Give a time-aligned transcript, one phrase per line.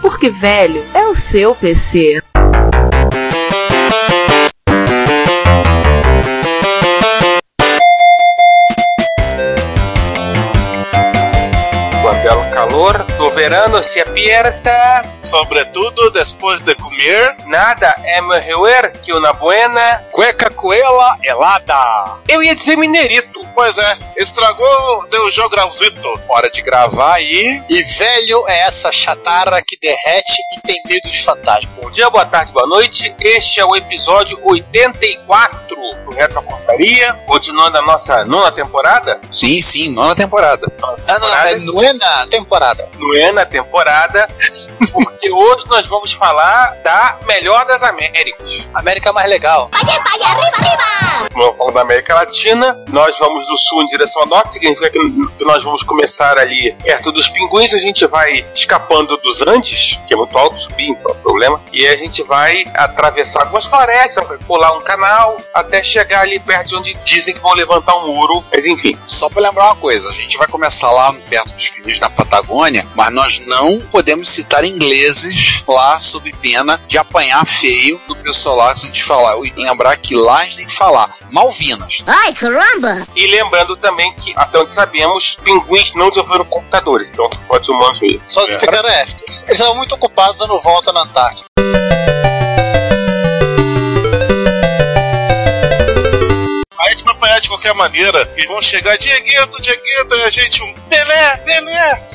[0.00, 2.20] Porque velho é o seu PC.
[12.52, 15.04] calor do verano se aperta.
[15.20, 17.36] Sobretudo depois de comer.
[17.46, 22.18] Nada é melhor que uma buena cueca coela helada.
[22.28, 23.38] Eu ia dizer mineirito.
[23.54, 26.08] Pois é, estragou, deu jogo grauzito.
[26.28, 27.60] Hora de gravar aí.
[27.68, 31.68] E velho é essa chatarra que derrete e tem medo de fantasma.
[31.82, 33.12] Bom dia, boa tarde, boa noite.
[33.18, 39.20] Este é o episódio 84 do Retro Portaria, continuando a nossa nona temporada.
[39.34, 40.72] Sim, sim, nona temporada.
[40.80, 41.12] Nona temporada.
[41.12, 42.90] Ah, não, é nona temporada.
[42.96, 44.28] Nona temporada,
[45.18, 48.48] porque hoje nós vamos falar da melhor das Américas.
[48.72, 49.68] América mais legal.
[49.72, 51.28] Vai, vai, arriba, arriba!
[51.34, 55.44] Nós falamos da América Latina, nós vamos do sul em direção ao norte, significa que
[55.44, 60.16] nós vamos começar ali perto dos pinguins, a gente vai escapando dos Andes, que é
[60.16, 64.80] muito alto, subir, não é problema, e a gente vai atravessar algumas florestas, pular um
[64.80, 68.92] canal, até chegar ali perto de onde dizem que vão levantar um muro, mas enfim.
[69.06, 72.86] Só para lembrar uma coisa, a gente vai começar lá perto dos pinguins da Patagônia,
[72.94, 74.64] mas nós não podemos citar
[75.08, 79.36] ingleses lá sob pena de apanhar feio do pessoal lá se a gente falar.
[79.44, 82.02] E lembrar que lá a gente tem que falar Malvinas.
[82.06, 83.06] Ai, caramba!
[83.16, 88.22] E lembrando também que, até onde sabemos, pinguins não desenvolveram computadores, então pode ser mesmo.
[88.26, 88.58] Só que é.
[88.58, 89.42] ficaram éficos.
[89.44, 91.48] Eles estavam muito ocupados dando volta na Antártica.
[97.28, 100.30] Aí a gente vai apanhar de qualquer maneira e vão chegar, Dieguito, Dieguito, e a
[100.30, 102.06] gente um Pelé, Pelé!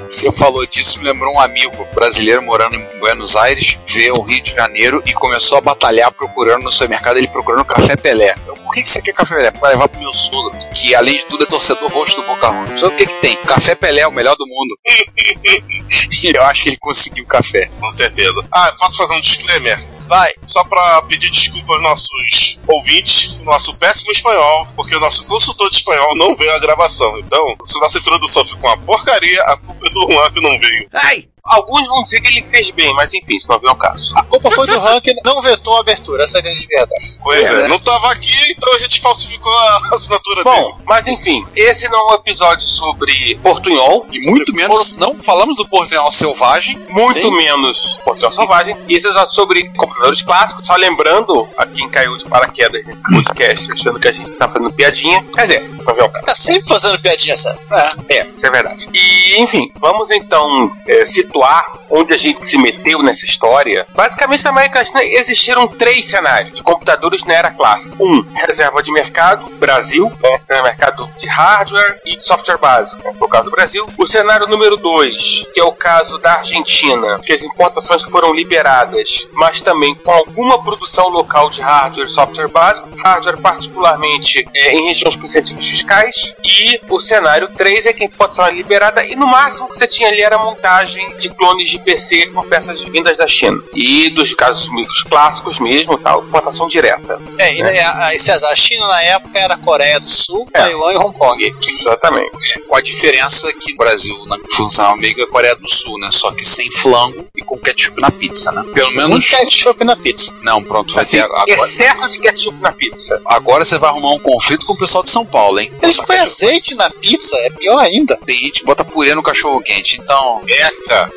[0.08, 4.42] Você falou disso, me lembrou um amigo brasileiro morando em Buenos Aires, veio ao Rio
[4.42, 8.34] de Janeiro e começou a batalhar procurando no supermercado, ele procurando café Pelé.
[8.46, 9.50] Eu, por que você quer café Pelé?
[9.50, 12.82] Para levar pro meu sogro, que além de tudo é torcedor roxo do Boca Juniors.
[12.84, 13.36] o que que tem?
[13.36, 14.78] Café Pelé é o melhor do mundo.
[16.22, 17.66] e eu acho que ele conseguiu o café.
[17.80, 18.46] Com certeza.
[18.52, 19.95] Ah, posso fazer um disclaimer?
[20.06, 20.32] Vai.
[20.44, 25.76] Só para pedir desculpa aos nossos ouvintes, nosso péssimo espanhol, porque o nosso consultor de
[25.76, 27.18] espanhol não veio à gravação.
[27.18, 30.88] Então, se nossa introdução ficou uma porcaria, a culpa é do Juan que não veio.
[30.92, 31.28] Ai!
[31.46, 34.12] Alguns vão dizer que ele fez bem, mas enfim, isso não é o caso.
[34.16, 37.18] A culpa foi do Han que não vetou a abertura, essa é a grande verdade.
[37.22, 40.72] Pois é, é não tava aqui, então a gente falsificou a assinatura Bom, dele.
[40.72, 44.06] Bom, mas enfim, esse não é um episódio sobre Portunhol.
[44.12, 45.00] E muito menos, por...
[45.00, 46.78] não falamos do Portunhol selvagem.
[46.88, 47.36] Muito Sim.
[47.36, 48.76] menos Portunhol selvagem.
[48.88, 50.66] Isso é sobre computadores clássicos.
[50.66, 54.72] Só lembrando a quem caiu de paraquedas nesse podcast, achando que a gente tá fazendo
[54.72, 55.24] piadinha.
[55.34, 56.24] Quer dizer, isso não é o caso.
[56.24, 57.60] Tá sempre fazendo piadinha, sabe?
[58.08, 58.88] É, é, isso é verdade.
[58.92, 61.06] E, enfim, vamos então é,
[61.36, 66.54] situar onde a gente se meteu nessa história, basicamente na América Latina existiram três cenários
[66.54, 67.96] de computadores na era clássica.
[68.00, 73.44] Um, reserva de mercado, Brasil, né, mercado de hardware e software básico, né, no caso
[73.44, 73.86] do Brasil.
[73.98, 79.26] O cenário número dois, que é o caso da Argentina, que as importações foram liberadas,
[79.32, 84.88] mas também com alguma produção local de hardware e software básico, hardware particularmente é, em
[84.88, 86.34] regiões com incentivos fiscais.
[86.44, 89.86] E o cenário 3 é que a importação é liberada e no máximo que você
[89.86, 93.62] tinha ali era montagem de clones de PC com peças vindas da China.
[93.74, 97.18] E dos casos dos clássicos mesmo, tal, importação direta.
[97.38, 97.80] É, e né?
[97.80, 100.60] a, César, a China na época era Coreia do Sul, é.
[100.60, 101.54] Taiwan e Hong Kong.
[101.80, 102.30] Exatamente.
[102.66, 106.08] Com a diferença que o Brasil na função meio é Coreia do Sul, né?
[106.12, 108.64] Só que sem flango e com ketchup na pizza, né?
[108.74, 109.08] Pelo menos.
[109.10, 110.34] Muito ketchup na pizza.
[110.42, 111.44] Não, pronto, vai assim, ter agora.
[111.48, 113.20] Excesso de ketchup na pizza.
[113.26, 115.72] Agora você vai arrumar um conflito com o pessoal de São Paulo, hein?
[115.82, 118.16] Eles põem azeite na pizza, é pior ainda.
[118.24, 120.42] Tem gente que bota purê no cachorro quente, então.
[120.48, 121.10] Eca!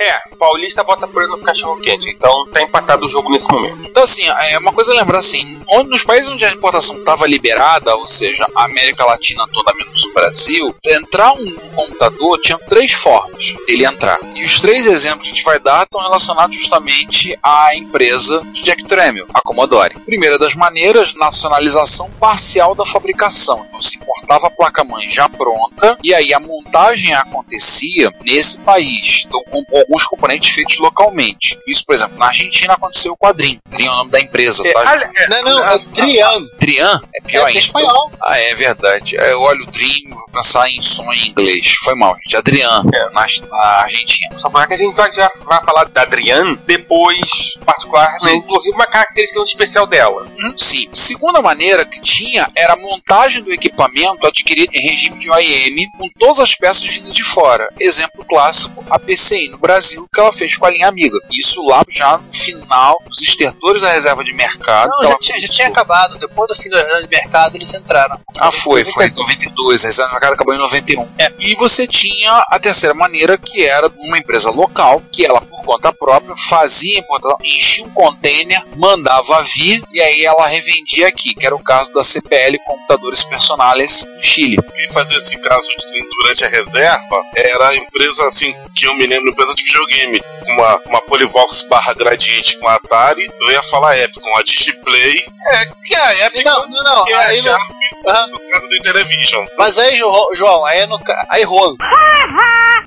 [0.00, 3.84] É, Paulista bota purê no cachorro quente, então tá empatado o jogo nesse momento.
[3.84, 7.28] Então, assim, é uma coisa a lembrar assim: onde, nos países onde a importação estava
[7.28, 12.92] liberada, ou seja, a América Latina toda menos o Brasil, entrar um computador tinha três
[12.92, 14.18] formas dele entrar.
[14.34, 18.62] E os três exemplos que a gente vai dar estão relacionados justamente à empresa de
[18.62, 20.00] Jack Tramiel, a Commodore.
[20.00, 23.64] Primeira das maneiras, nacionalização parcial da fabricação.
[23.68, 29.24] Então se importava a placa-mãe já pronta, e aí a montagem acontecia nesse país.
[29.26, 29.40] Então,
[29.84, 31.58] alguns componentes feitos localmente.
[31.66, 33.60] Isso, por exemplo, na Argentina aconteceu o quadrinho.
[33.68, 34.90] Quadrinho é o nome da empresa, É, tá?
[34.90, 36.46] ali- é, Não, não, é Trian.
[36.58, 37.58] Trian é pior É, é ainda.
[37.58, 38.10] espanhol.
[38.24, 39.16] Ah, é verdade.
[39.18, 41.74] Eu olho o Dream, vou pensar em som em inglês.
[41.84, 42.36] Foi mal, gente.
[42.36, 43.10] Adrian, É.
[43.10, 44.38] na, na Argentina.
[44.40, 48.86] Só porque a gente vai, já vai falar da Adriane depois, particular, né, inclusive uma
[48.86, 50.26] característica muito especial dela.
[50.56, 50.88] Sim.
[50.94, 56.08] Segunda maneira que tinha era a montagem do equipamento adquirido em regime de OEM com
[56.18, 57.68] todas as peças vindas de fora.
[57.78, 61.16] Exemplo clássico, a PCI no Brasil, que ela fez com a linha Amiga.
[61.32, 64.90] Isso lá já no final dos estertores da reserva de mercado.
[65.02, 66.18] Não, já tinha, já tinha acabado.
[66.18, 68.20] Depois do fim da reserva de mercado, eles entraram.
[68.38, 71.02] Ah, foi, foi em 92, a reserva de mercado acabou em 91.
[71.18, 71.32] É.
[71.38, 75.92] E você tinha a terceira maneira, que era uma empresa local, que ela, por conta
[75.92, 81.54] própria, fazia importação, enchia um container, mandava vir, e aí ela revendia aqui, que era
[81.54, 84.56] o caso da CPL Computadores Personales no Chile.
[84.74, 89.06] Quem fazia esse caso de- durante a reserva era a empresa, assim, que eu me
[89.06, 93.62] lembro, empresa de videogame, com uma, uma Polivox barra Gradiente com a Atari, eu ia
[93.64, 95.14] falar Epic, a Digiplay,
[95.52, 97.08] é, que é a Epic, Não, não, não.
[97.08, 97.74] é Aí, não- chave
[98.06, 98.26] Aham.
[98.28, 99.46] no caso do Intellivision.
[99.58, 100.98] Mas aí, João, aí é no
[101.30, 101.74] aí Juan.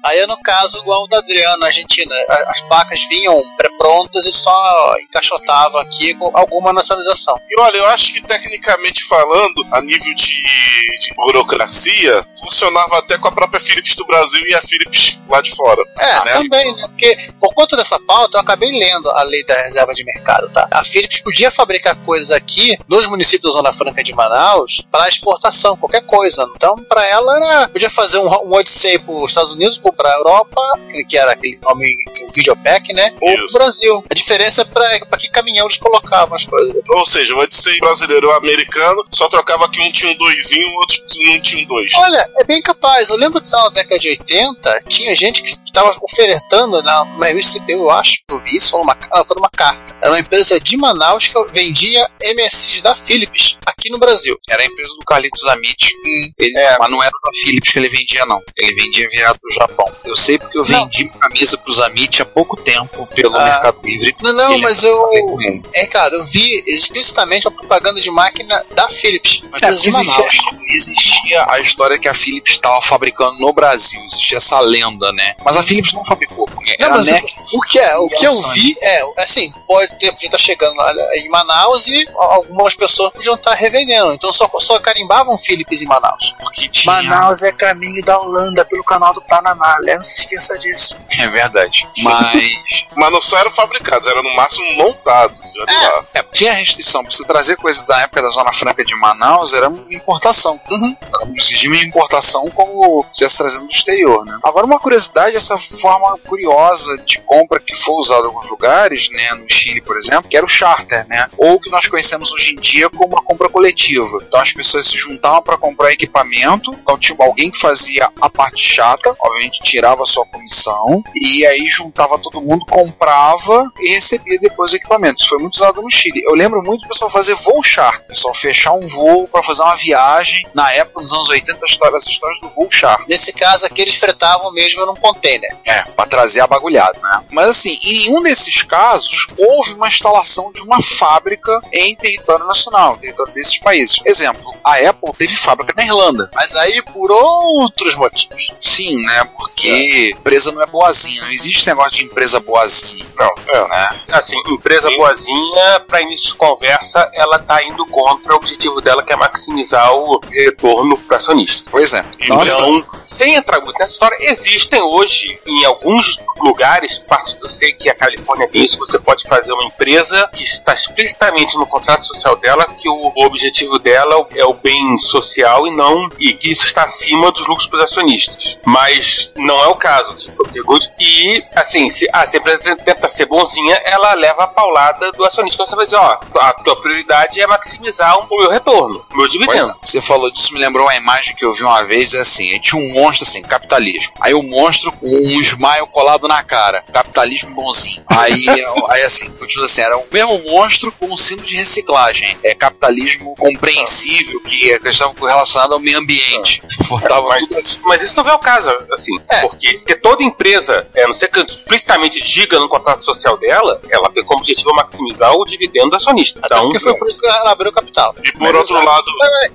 [0.06, 2.14] Aí é no caso igual o da Adriana, na Argentina.
[2.48, 7.36] As placas vinham pré-prontas e só encaixotava aqui com alguma nacionalização.
[7.50, 13.28] E olha, eu acho que tecnicamente falando, a nível de, de burocracia, funcionava até com
[13.28, 15.82] a própria Philips do Brasil e a Philips lá de fora.
[16.00, 16.34] É, né?
[16.34, 16.88] também, né?
[16.88, 20.68] Porque por conta dessa pauta, eu acabei lendo a lei da reserva de mercado, tá?
[20.72, 25.76] A Philips podia fabricar coisas aqui nos municípios da Zona Franca de Manaus para exportação,
[25.78, 26.48] qualquer coisa.
[26.56, 30.18] Então, para ela, era, podia fazer um, um Odyssey para os Estados Unidos, para a
[30.18, 30.62] Europa,
[31.08, 31.96] que- era aquele nome,
[32.28, 33.12] o Videopack, né?
[33.22, 33.54] Ou para o.
[33.54, 34.04] Brasil.
[34.10, 36.76] A diferença é para que caminhão eles colocavam as coisas.
[36.90, 40.80] Ou seja, o Odyssey brasileiro ou americano só trocava que um tinha um doisinho, o
[40.80, 41.92] outro não tinha um dois.
[41.96, 43.10] Olha, é bem capaz.
[43.10, 47.28] Eu lembro que na década de 80 tinha gente que estava ofertando na uma
[47.68, 49.96] eu acho, eu vi isso, foi numa, ah, foi numa carta.
[50.02, 54.36] Era uma empresa de Manaus que vendia MSIs da Philips aqui no Brasil.
[54.50, 55.94] Era a empresa do Carlitos Amit,
[56.38, 56.78] ele, É.
[56.80, 58.42] mas não era da Philips que ele vendia, não.
[58.58, 59.86] Ele vendia virado pro Japão.
[60.04, 60.84] Eu sei porque eu Não.
[60.86, 63.44] vendi camisa pro Zamit há pouco tempo pelo Ah.
[63.44, 64.16] Mercado Livre.
[64.24, 65.38] Não, não, mas falei eu.
[65.76, 70.26] É, cara, eu vi explicitamente a propaganda de máquina da Philips, É, existia,
[70.72, 75.36] existia a história que a Philips estava fabricando no Brasil, existia essa lenda, né?
[75.44, 78.30] Mas a Philips não fabricou, Não, era mas o, o que é, o que a
[78.30, 83.12] eu vi é, assim, pode ter gente tá chegando lá em Manaus e algumas pessoas
[83.14, 84.14] podiam estar revendendo.
[84.14, 86.36] Então só, só carimbavam Philips em Manaus.
[86.40, 86.94] Porque tinha...
[86.94, 89.96] Manaus é caminho da Holanda pelo canal do Panamá, né?
[89.96, 90.96] não se esqueça disso.
[91.20, 91.88] É verdade.
[92.00, 92.48] Mas
[92.96, 95.56] Mas não só eram fabricados, eram no máximo montados.
[95.58, 95.88] Olha É.
[95.90, 96.06] lá.
[96.16, 97.02] é, tinha restrição.
[97.04, 100.60] Pra você trazer coisa da época da Zona Franca de Manaus, era uma importação.
[100.70, 100.96] Uhum.
[101.02, 104.38] Era um regime de importação como se estivesse trazendo do exterior, né?
[104.44, 109.34] Agora, uma curiosidade, essa forma curiosa de compra que foi usada em alguns lugares, né?
[109.36, 111.30] No Chile, por exemplo, que era o charter, né?
[111.38, 114.20] Ou o que nós conhecemos hoje em dia como a compra coletiva.
[114.28, 118.62] Então as pessoas se juntavam para comprar equipamento, então tinha alguém que fazia a parte
[118.62, 124.74] chata, obviamente tirava a sua comissão, e aí juntava todo mundo, comprava e recebia depois
[124.74, 125.22] o equipamento.
[125.22, 126.22] Isso foi muito usado no Chile.
[126.24, 129.64] Eu lembro muito do pessoal fazer voo charter, o pessoal fechar um voo para fazer
[129.64, 133.08] uma viagem, na época, nos anos 80, as histórias, as histórias do voo charter.
[133.10, 135.58] Nesse caso aqui, eles fretavam mesmo num container.
[135.66, 137.24] É, pra trazer a bagulhada, né?
[137.32, 142.98] Mas assim, em nenhum desses casos houve uma instalação de uma fábrica em território nacional,
[142.98, 144.00] território desses países.
[144.06, 146.30] Exemplo, a Apple teve fábrica na Irlanda.
[146.34, 148.52] Mas aí por outros motivos.
[148.60, 149.24] Sim, né?
[149.38, 153.06] Porque empresa não é boazinha, não existe negócio de empresa boazinha.
[153.18, 153.68] Não, é.
[153.68, 154.04] Né?
[154.12, 159.14] Assim, empresa boazinha, para início de conversa, ela tá indo contra o objetivo dela, que
[159.14, 161.64] é maximizar o retorno para acionista.
[161.72, 162.06] Pois é.
[162.20, 167.74] Então, Então, sem entrar muito nessa história, existem hoje, em alguns lugares, parte- eu sei
[167.74, 172.06] que a Califórnia tem isso, você pode fazer uma empresa que está explicitamente no contrato
[172.06, 173.37] social dela que o objetivo
[173.82, 177.80] dela é o- bem social e não, e que isso está acima dos lucros para
[177.80, 178.36] os acionistas.
[178.66, 182.76] Mas não é o caso, tipo, eu digo, e assim, se, ah, se a empresa
[182.78, 185.56] tenta ser bonzinha, ela leva a paulada do acionista.
[185.64, 189.28] Então você vai dizer, ó, a tua prioridade é maximizar o meu retorno, o meu
[189.28, 189.72] dividendo.
[189.72, 189.76] é.
[189.84, 192.80] Você falou disso, me lembrou uma imagem que eu vi uma vez, é assim, tinha
[192.82, 194.14] um monstro assim, capitalismo.
[194.20, 198.04] Aí o monstro com um smile colado na cara, capitalismo bonzinho.
[198.10, 198.46] Aí,
[198.90, 202.38] aí assim, continua assim, era o mesmo monstro com um símbolo de reciclagem.
[202.44, 206.62] É capitalismo compreensível, que é questão relacionada ao meio ambiente.
[206.88, 209.12] Botava Mas, tudo mas isso não é o caso, assim.
[209.30, 209.42] É.
[209.42, 213.82] Porque, porque toda empresa, é, a não ser que explicitamente diga no contrato social dela,
[213.90, 216.40] ela tem como objetivo maximizar o dividendo do acionista.
[216.44, 218.16] Até Então, porque foi por isso que ela abriu o capital.
[218.24, 218.86] E por Mas outro exato.
[218.86, 219.12] lado,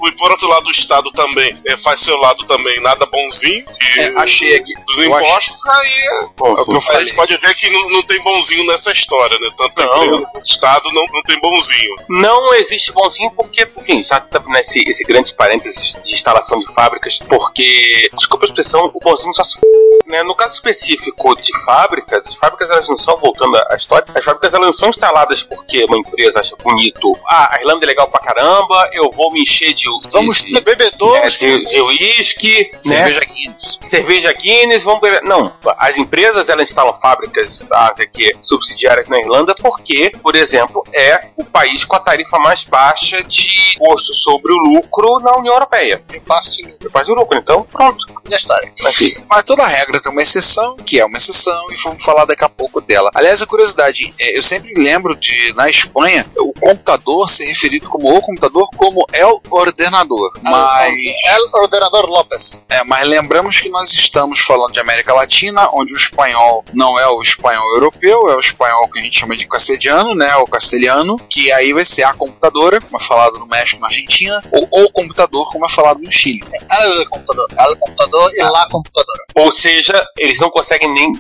[0.06, 4.00] e por outro lado, o Estado também eh, faz seu lado também nada bonzinho, que
[4.00, 4.72] É, achei aqui.
[4.86, 5.06] dos achei.
[5.06, 7.00] impostos, aí o que eu A falei.
[7.02, 9.48] gente pode ver que não, não tem bonzinho nessa história, né?
[9.56, 10.04] Tanto a Não.
[10.04, 11.94] empresa o Estado não, não tem bonzinho.
[12.08, 17.19] Não existe bonzinho porque, enfim, já tá nesse esse grande parênteses de instalação de fábricas,
[17.28, 19.66] porque, desculpa a expressão, o bonzinho só se f...
[20.07, 20.23] né?
[20.23, 24.54] No caso específico de fábricas, as fábricas elas não são, voltando à história, as fábricas
[24.54, 28.21] elas não são instaladas porque uma empresa acha bonito, ah, a Irlanda é legal pra
[28.21, 29.85] caramba, eu vou me encher de...
[29.85, 31.42] de Vamos de, ter bebedouros.
[31.42, 32.78] é, de, uísque, né?
[32.81, 33.78] Cerveja Guinness.
[33.87, 35.23] cerveja Guinness, vamos beber.
[35.23, 37.64] Não, as empresas elas instalam fábricas
[37.99, 43.23] aqui subsidiárias na Irlanda porque, por exemplo, é o país com a tarifa mais baixa
[43.23, 46.02] de imposto sobre o lucro na União Europeia.
[46.12, 48.04] Eu passo É o país do lucro, então pronto.
[48.25, 48.73] minha história.
[48.87, 52.44] Assim, Mas toda regra tem uma exceção, que é uma exceção, e vamos falar daqui
[52.44, 53.11] a pouco dela.
[53.14, 58.16] Aliás, a curiosidade, é, eu sempre lembro de, na Espanha, o computador ser referido como
[58.16, 60.32] o computador como el ordenador.
[60.42, 62.64] Mas, El Ordenador Lopes.
[62.71, 67.06] é, mas lembramos que nós estamos falando de América Latina, onde o espanhol não é
[67.09, 71.18] o espanhol europeu, é o espanhol que a gente chama de castelhano, né, o castelhano,
[71.28, 74.90] que aí vai ser a computadora, como é falado no México, na Argentina, ou o
[74.92, 76.42] computador, como é falado no Chile.
[76.70, 77.49] El computador.
[77.58, 79.25] El computador e lá computadora.
[79.34, 81.12] ou seja, eles não conseguem nem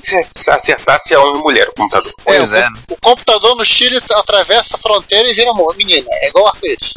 [0.48, 2.12] acertar se é homem ou mulher o computador.
[2.24, 6.06] Pois É, é, O computador no Chile atravessa a fronteira e vira menina.
[6.10, 6.92] É igual arco-íris.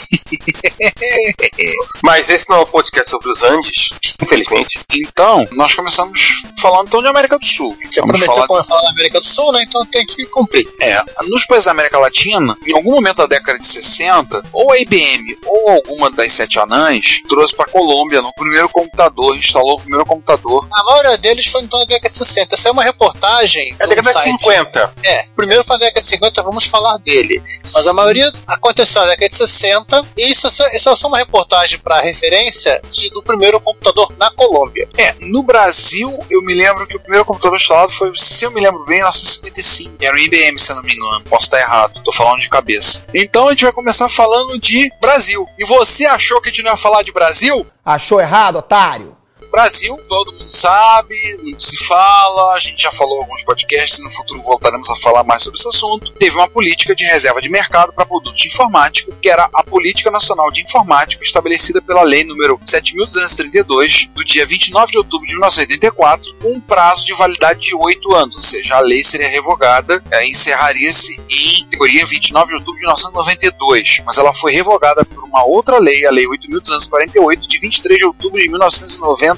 [2.02, 3.90] Mas esse não é um podcast sobre os Andes,
[4.22, 4.68] infelizmente.
[4.92, 7.76] Então, nós começamos falando então de América do Sul.
[7.92, 9.64] Já Vamos prometeu falar como falar na América do Sul, né?
[9.66, 10.68] Então tem que cumprir.
[10.80, 14.78] É, nos países da América Latina, em algum momento da década de 60, ou a
[14.78, 20.06] IBM ou alguma das sete anãs trouxe para Colômbia no primeiro computador, instalou o primeiro
[20.06, 20.66] computador.
[20.72, 22.54] A maioria deles foi então na década de 60.
[22.54, 23.76] Essa é uma reportagem.
[23.78, 24.30] É década de site.
[24.30, 24.94] 50.
[25.04, 27.42] É, o primeiro foi na década de 50, vamos falar dele.
[27.72, 31.78] Mas a maioria aconteceu na década de 60, e isso, isso é só uma reportagem
[31.78, 34.88] para referência de- do primeiro computador na Colômbia.
[34.96, 38.60] É, no Brasil, eu me lembro que o primeiro computador instalado foi, se eu me
[38.60, 39.96] lembro bem, em 1955.
[40.00, 41.22] Era um IBM, se eu não me engano.
[41.24, 43.04] Posso estar errado, tô falando de cabeça.
[43.14, 45.46] Então a gente vai começar falando de Brasil.
[45.58, 47.66] E você achou que a gente não ia falar de Brasil?
[47.84, 49.16] Achou errado, otário?
[49.50, 54.04] Brasil, todo mundo sabe, muito se fala, a gente já falou em alguns podcasts e
[54.04, 56.12] no futuro voltaremos a falar mais sobre esse assunto.
[56.12, 60.10] Teve uma política de reserva de mercado para produtos de informática, que era a Política
[60.10, 66.34] Nacional de Informática, estabelecida pela Lei número 7232, do dia 29 de outubro de 1984,
[66.36, 70.26] com um prazo de validade de oito anos, ou seja, a lei seria revogada, é,
[70.26, 75.78] encerraria-se em teoria 29 de outubro de 1992, mas ela foi revogada por uma outra
[75.78, 78.48] lei, a Lei 8.248, de 23 de outubro de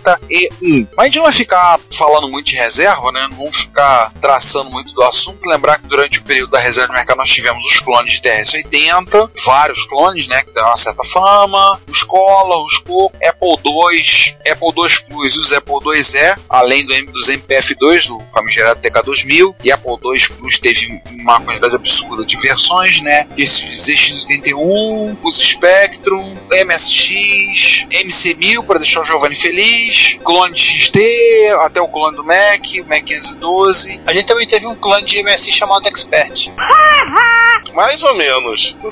[0.02, 0.88] 1991.
[0.96, 3.26] Mas a gente não vai ficar falando muito de reserva, né?
[3.30, 5.48] Não vamos ficar traçando muito do assunto.
[5.48, 9.30] Lembrar que durante o período da reserva de mercado nós tivemos os clones de TRS-80,
[9.44, 10.42] vários clones, né?
[10.42, 15.38] Que deram uma certa fama, os Cola, os Coco, Apple II, Apple II Plus e
[15.38, 21.00] os Apple IIe, além do, dos MPF2, do famigerado TK2000, e Apple II Plus teve
[21.06, 23.26] uma quantidade absurda de versões, né?
[23.36, 29.91] Esses ZX81, os Spectrum, MSX, MC1000 para deixar o Giovanni feliz,
[30.24, 31.00] clone de XT,
[31.62, 34.02] até o clone do Mac, o Mac 512.
[34.06, 36.50] A gente também teve um clone de MSI chamado Expert.
[37.74, 38.76] Mais ou menos.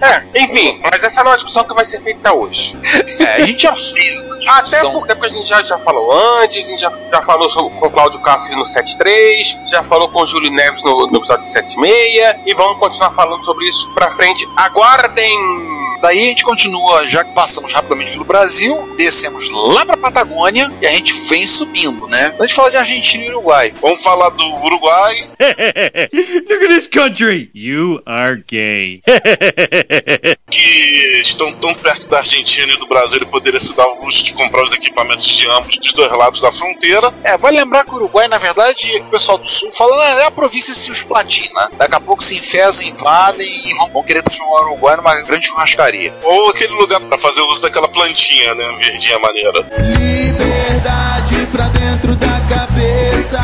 [0.00, 2.76] É, enfim, mas essa não é uma discussão que vai ser feita hoje.
[3.20, 4.92] É, a gente já fez essa Até discussão.
[4.92, 7.90] porque, porque a gente já, já falou antes, a gente já, já falou com o
[7.90, 12.54] Cláudio Castro no 73, já falou com o Júlio Neves no, no episódio 76, e
[12.54, 14.48] vamos continuar falando sobre isso pra frente.
[14.56, 15.77] Aguardem!
[16.00, 20.86] Daí a gente continua, já que passamos rapidamente pelo Brasil, descemos lá pra Patagônia e
[20.86, 22.34] a gente vem subindo, né?
[22.38, 23.74] A gente fala de Argentina e Uruguai.
[23.80, 25.14] Vamos falar do Uruguai.
[26.48, 27.50] Look at this country.
[27.54, 29.02] You are gay.
[30.50, 34.24] que estão tão perto da Argentina e do Brasil, ele poderia se dar o luxo
[34.24, 37.12] de comprar os equipamentos de ambos dos dois lados da fronteira.
[37.24, 40.26] É, vale lembrar que o Uruguai, na verdade, o pessoal do sul fala, ah, é
[40.26, 41.70] a província Cisplatina.
[41.76, 45.46] Daqui a pouco se enfesam, invadem e vão, vão querer transformar o Uruguai numa grande
[45.46, 45.87] churrascaria.
[46.22, 48.74] Ou aquele lugar pra fazer uso daquela plantinha, né?
[48.78, 49.66] Verdinha maneira.
[49.98, 53.38] Liberdade pra dentro da cabeça.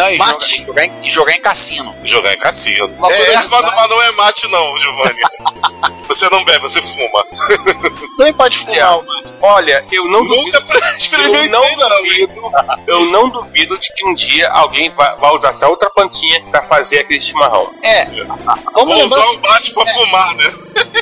[0.00, 0.62] Não, e jogar, Mate.
[0.62, 1.94] e jogar em, e jogar em cassino.
[2.04, 2.86] Jogar em cassino.
[2.86, 5.20] Uma é erva, mas não é mate, não, Giovanni.
[6.08, 7.24] você não bebe, você fuma.
[8.16, 8.98] Também pode fumar.
[8.98, 9.34] o mate.
[9.42, 10.84] Olha, eu não Nunca duvido.
[10.88, 11.68] Eu experimentei, não não.
[11.68, 11.76] hein?
[11.78, 12.52] duvido,
[12.86, 16.62] eu não duvido de que um dia alguém vai, vai usar essa outra plantinha pra
[16.62, 17.72] fazer aquele chimarrão.
[17.82, 18.06] É.
[18.72, 20.54] Vamos Vou usar o mate pra fumar, né?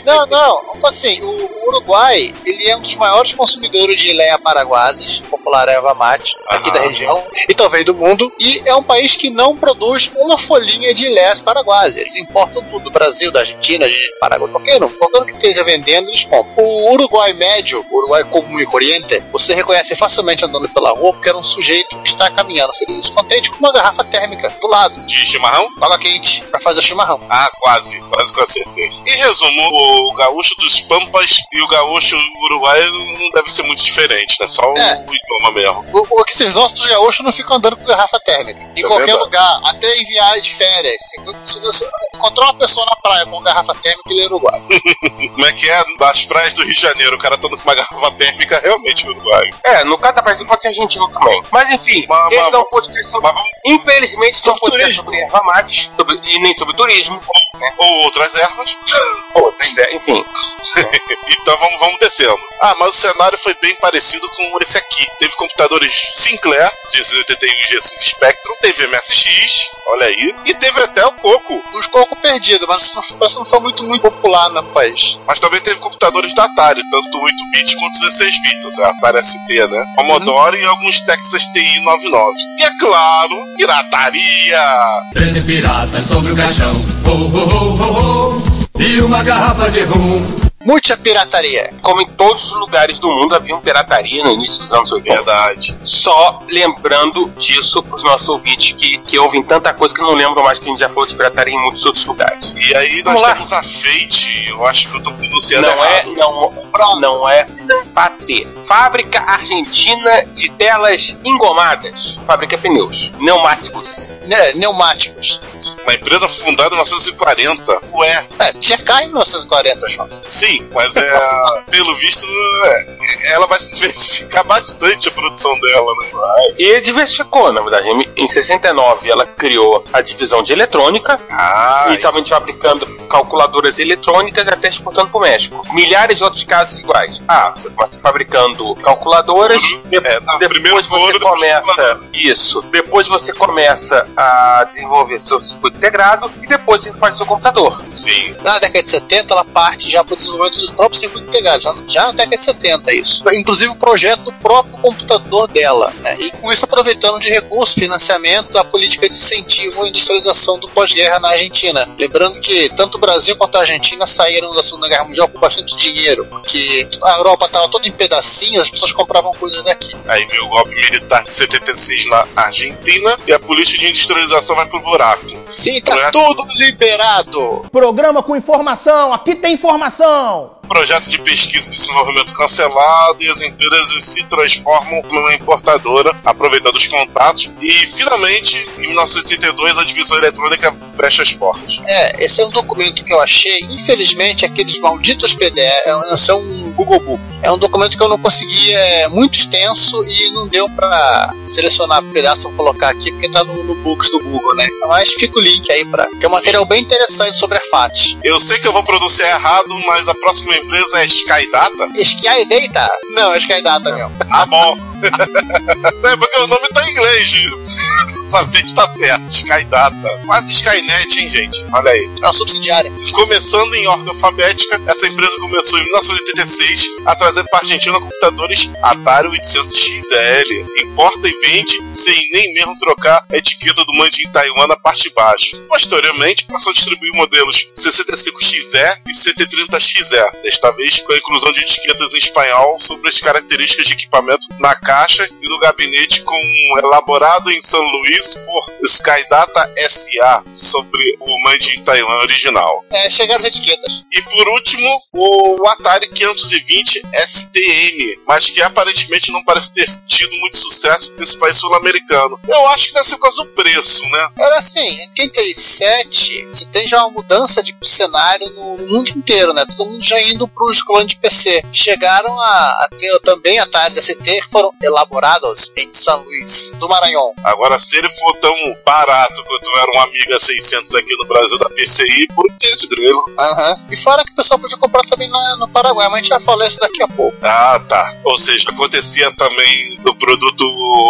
[0.04, 0.76] Não, não.
[0.84, 5.94] Assim, o o Uruguai, ele é um dos maiores consumidores de leia paraguases, popular erva
[5.94, 6.78] mate, aqui Aham.
[6.78, 10.94] da região, e talvez do mundo, e é um país que não produz uma folhinha
[10.94, 11.96] de lés paraguaias.
[11.96, 14.88] Eles importam tudo do Brasil, da Argentina, de Paraguai, qualquer um.
[14.88, 16.52] Qualquer um que esteja vendendo, eles compram.
[16.56, 21.38] O Uruguai médio, Uruguai comum e corriente, você reconhece facilmente andando pela rua porque era
[21.38, 25.00] um sujeito que está caminhando feliz e contente com uma garrafa térmica do lado.
[25.04, 25.68] De chimarrão?
[25.80, 27.20] Água quente, para fazer chimarrão.
[27.30, 28.00] Ah, quase.
[28.00, 28.88] Quase que eu acertei.
[29.06, 32.16] Em resumo, o gaúcho dos Pampas e o gaúcho
[32.50, 34.48] uruguaio não deve ser muito diferente, né?
[34.48, 35.04] Só É.
[35.06, 35.84] o idioma mesmo.
[35.92, 38.66] O, o que esses nossos gaúchos não ficam andando com garrafa térmica.
[38.80, 39.24] Em é qualquer verdade.
[39.24, 40.96] lugar, até em viagem de férias.
[41.02, 41.16] Se,
[41.52, 44.68] se você encontrar uma pessoa na praia com garrafa térmica, ele é uruguaio.
[45.34, 45.84] Como é que é?
[45.98, 49.08] Das praias do Rio de Janeiro, o cara tá andando com uma garrafa térmica, realmente
[49.08, 49.54] uruguaio.
[49.64, 51.42] É, no caso da Brasil pode ser argentino também.
[51.52, 53.32] Mas enfim, Mas- esse mas- é um podcast sobre.
[53.32, 55.04] Mas Infelizmente, são Sobre podcast turismo.
[55.04, 57.20] sobre erva mate sobre- e nem sobre turismo.
[57.54, 57.74] Né?
[57.78, 58.76] Ou outras ervas.
[59.34, 60.24] Outras, é, enfim.
[61.30, 62.36] Então vamos, vamos descendo.
[62.60, 65.06] Ah, mas o cenário foi bem parecido com esse aqui.
[65.18, 71.12] Teve computadores Sinclair, G81 e G6 Spectrum, teve MSX, olha aí, e teve até o
[71.12, 71.58] Coco.
[71.74, 75.18] Os coco perdidos, mas isso não, foi- isso não foi muito, muito popular no país.
[75.26, 79.22] Mas também teve computadores da Atari, tanto 8 bits quanto 16 bits, ou seja, Atari
[79.22, 79.84] ST, né?
[79.96, 82.32] Commodore e alguns Texas TI 99.
[82.58, 84.80] E é claro, pirataria!
[85.12, 86.72] Treze piratas sobre o caixão.
[87.06, 88.58] Ho, ho, ho, ho, ho.
[88.78, 90.47] E uma garrafa de rum.
[90.68, 91.64] Muita pirataria.
[91.80, 95.14] Como em todos os lugares do mundo havia pirataria no início dos anos 80.
[95.16, 95.78] Verdade.
[95.82, 100.58] Só lembrando disso pros nossos ouvintes que, que ouvem tanta coisa que não lembram mais
[100.58, 102.44] que a gente já falou de pirataria em muitos outros lugares.
[102.54, 103.32] E aí nós Vamos lá.
[103.32, 106.14] temos a Fate, eu acho que eu tô pronunciando Não é, errado.
[106.14, 107.46] não, não é
[107.94, 108.46] FAT.
[108.66, 112.14] Fábrica Argentina de Telas Engomadas.
[112.26, 113.06] Fabrica pneus.
[113.18, 114.10] Pneumáticos.
[114.26, 115.40] Né, pneumáticos.
[115.82, 117.80] Uma empresa fundada em 1940.
[117.94, 120.08] Ué, É, tinha carro em 1940, João.
[120.26, 121.62] sim, mas é.
[121.70, 126.10] pelo visto, é, ela vai se diversificar bastante a produção dela, né?
[126.58, 127.88] E diversificou, na verdade.
[127.88, 134.50] Em- Em 69 ela criou a divisão de eletrônica, Ah, inicialmente fabricando calculadoras eletrônicas e
[134.50, 135.62] até exportando para o México.
[135.72, 137.20] Milhares de outros casos iguais.
[137.28, 142.60] Ah, você começa fabricando calculadoras, de- É, não, depois primeiro você começa isso.
[142.72, 147.84] Depois você começa a desenvolver seu circuito integrado e depois você faz seu computador.
[147.92, 148.36] Sim.
[148.42, 151.62] Na década de 70, ela parte já para o desenvolvimento dos próprios circuitos integrados.
[151.62, 153.22] Já, já na década de 70, isso.
[153.32, 155.92] Inclusive o projeto do próprio computador dela.
[156.00, 156.16] Né?
[156.20, 161.18] E com isso aproveitando de recursos, financiamento da política de incentivo à industrialização do pós-guerra
[161.18, 161.88] na Argentina.
[161.98, 165.76] Lembrando que tanto o Brasil quanto a Argentina saíram da Segunda Guerra Mundial com bastante
[165.76, 166.24] dinheiro.
[166.26, 169.96] Porque a Europa estava toda em pedacinhos, as pessoas compravam coisas daqui.
[170.06, 174.66] Aí veio o golpe militar de 76 na Argentina e a política de industrialização vai
[174.66, 175.26] pro buraco.
[175.46, 176.10] Sim, tá Né?
[176.10, 177.66] tudo liberado.
[177.72, 180.27] Programa com informação, aqui tem informação.
[180.28, 186.76] now Projeto de pesquisa e desenvolvimento cancelado e as empresas se transformam numa importadora, aproveitando
[186.76, 187.52] os contatos.
[187.60, 191.80] E finalmente, em 1982, a divisão eletrônica fecha as portas.
[191.86, 193.58] É, esse é um documento que eu achei.
[193.70, 197.22] Infelizmente, aqueles malditos PDF é- são um Google Book.
[197.42, 202.02] É um documento que eu não consegui, é muito extenso e não deu pra selecionar
[202.12, 204.66] pedaço pra colocar aqui, porque tá no, no Books do Google, né?
[204.86, 206.06] Mas fica o link aí pra.
[206.18, 208.18] Que é um material bem interessante sobre a FAT.
[208.22, 211.88] Eu sei que eu vou pronunciar errado, mas a próxima empresa é Skydata.
[211.96, 212.88] Sky Data?
[213.14, 214.12] Não, é Sky Data mesmo.
[214.30, 214.87] Ah, bom.
[216.04, 217.32] é porque o nome tá em inglês.
[218.28, 219.26] Dessa vez tá certo.
[219.28, 220.22] Skydata.
[220.26, 221.64] Quase Skynet, hein, gente?
[221.72, 222.10] Olha aí.
[222.20, 222.92] É uma subsidiária.
[223.12, 228.70] Começando em ordem alfabética, essa empresa começou em 1986 a trazer para a Argentina computadores
[228.82, 230.66] Atari 800XL.
[230.82, 235.04] Importa e vende sem nem mesmo trocar a etiqueta do Made em Taiwan na parte
[235.04, 235.56] de baixo.
[235.68, 242.14] Posteriormente, passou a distribuir modelos 65XE e 130XE, desta vez com a inclusão de etiquetas
[242.14, 247.50] em espanhol sobre as características de equipamento na caixa e no gabinete com um elaborado
[247.50, 252.84] em São Luís por Skydata SA sobre o em Taiwan original.
[252.90, 254.02] É, chegaram as etiquetas.
[254.10, 260.56] E por último, o Atari 520 STM, mas que aparentemente não parece ter tido muito
[260.56, 262.38] sucesso nesse país sul-americano.
[262.48, 264.28] Eu acho que deve ser por causa do preço, né?
[264.38, 269.52] Era assim, em 87, você tem já uma mudança de cenário no, no mundo inteiro,
[269.52, 269.64] né?
[269.66, 271.62] Todo mundo já indo para os clones de PC.
[271.72, 277.32] Chegaram a, a ter também Atari ST que foram elaborados em São Luís, do Maranhão.
[277.44, 281.68] Agora, se ele for tão barato quanto era um Amiga 600 aqui no Brasil da
[281.70, 283.18] PCI, por que esse grilo?
[283.38, 283.86] Aham.
[283.90, 286.40] E fora que o pessoal podia comprar também na- no Paraguai, mas a gente já
[286.40, 287.36] falou isso daqui a pouco.
[287.42, 288.14] Ah, tá.
[288.24, 290.64] Ou seja, acontecia também do produto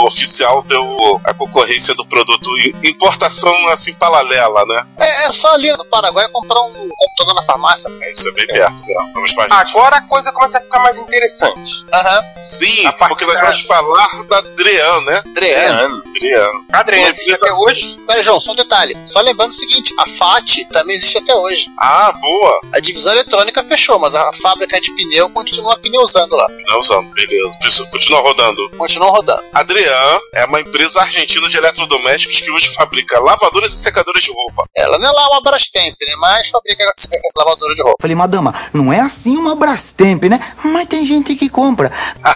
[0.07, 4.87] oficial ter o- a concorrência do produto em- importação assim paralela, né?
[5.01, 7.89] É, é só ali no Paraguai comprar um computador na farmácia.
[8.03, 8.95] É, isso é bem perto, né?
[9.15, 9.53] Vamos pra gente.
[9.77, 11.71] Agora a coisa começa a ficar mais interessante.
[11.93, 12.23] Aham.
[12.39, 15.23] Sim, a parte porque nós vamos falar da Adrian, né?
[15.27, 16.03] Adriano.
[16.07, 16.65] Adriano.
[16.73, 17.99] Adriano existe até hoje.
[18.07, 18.97] Pera, João, só um detalhe.
[19.07, 21.69] Só lembrando o seguinte: a FAT também existe até hoje.
[21.79, 22.61] Ah, boa.
[22.73, 26.47] A divisão eletrônica fechou, mas a fábrica de pneu continua pneusando lá.
[26.67, 27.59] Não usando, beleza.
[27.65, 28.71] Isso Continua rodando.
[28.77, 29.45] Continua rodando.
[29.53, 34.65] Adrian é uma empresa argentina de eletrodomésticos que hoje fabrica lavadoras e secadoras de roupa.
[34.77, 36.15] Ela não é lá uma Brastemp, né?
[36.21, 36.85] Mas fabrica
[37.37, 37.97] lavadora de roupa.
[38.01, 40.55] Falei, madama, não é assim uma Brastemp, né?
[40.63, 41.93] Mas tem gente que compra.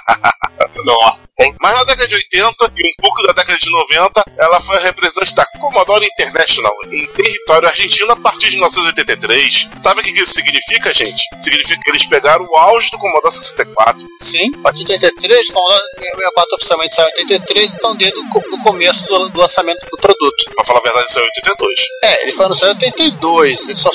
[1.41, 1.55] Hein?
[1.61, 4.81] Mas na década de 80 e um pouco da década de 90, ela foi a
[4.81, 9.69] representante da Commodore International em território argentino a partir de 1983.
[9.79, 11.23] Sabe o que isso significa, gente?
[11.39, 14.07] Significa que eles pegaram o auge do Commodore 64.
[14.19, 18.63] Sim, a partir de 83, o Commodore 64 oficialmente saiu em 83, então desde o
[18.63, 20.45] começo do, do lançamento do produto.
[20.55, 21.81] Pra falar a verdade, isso é 82.
[22.05, 23.91] É, ele foi anunciado em 82, ele só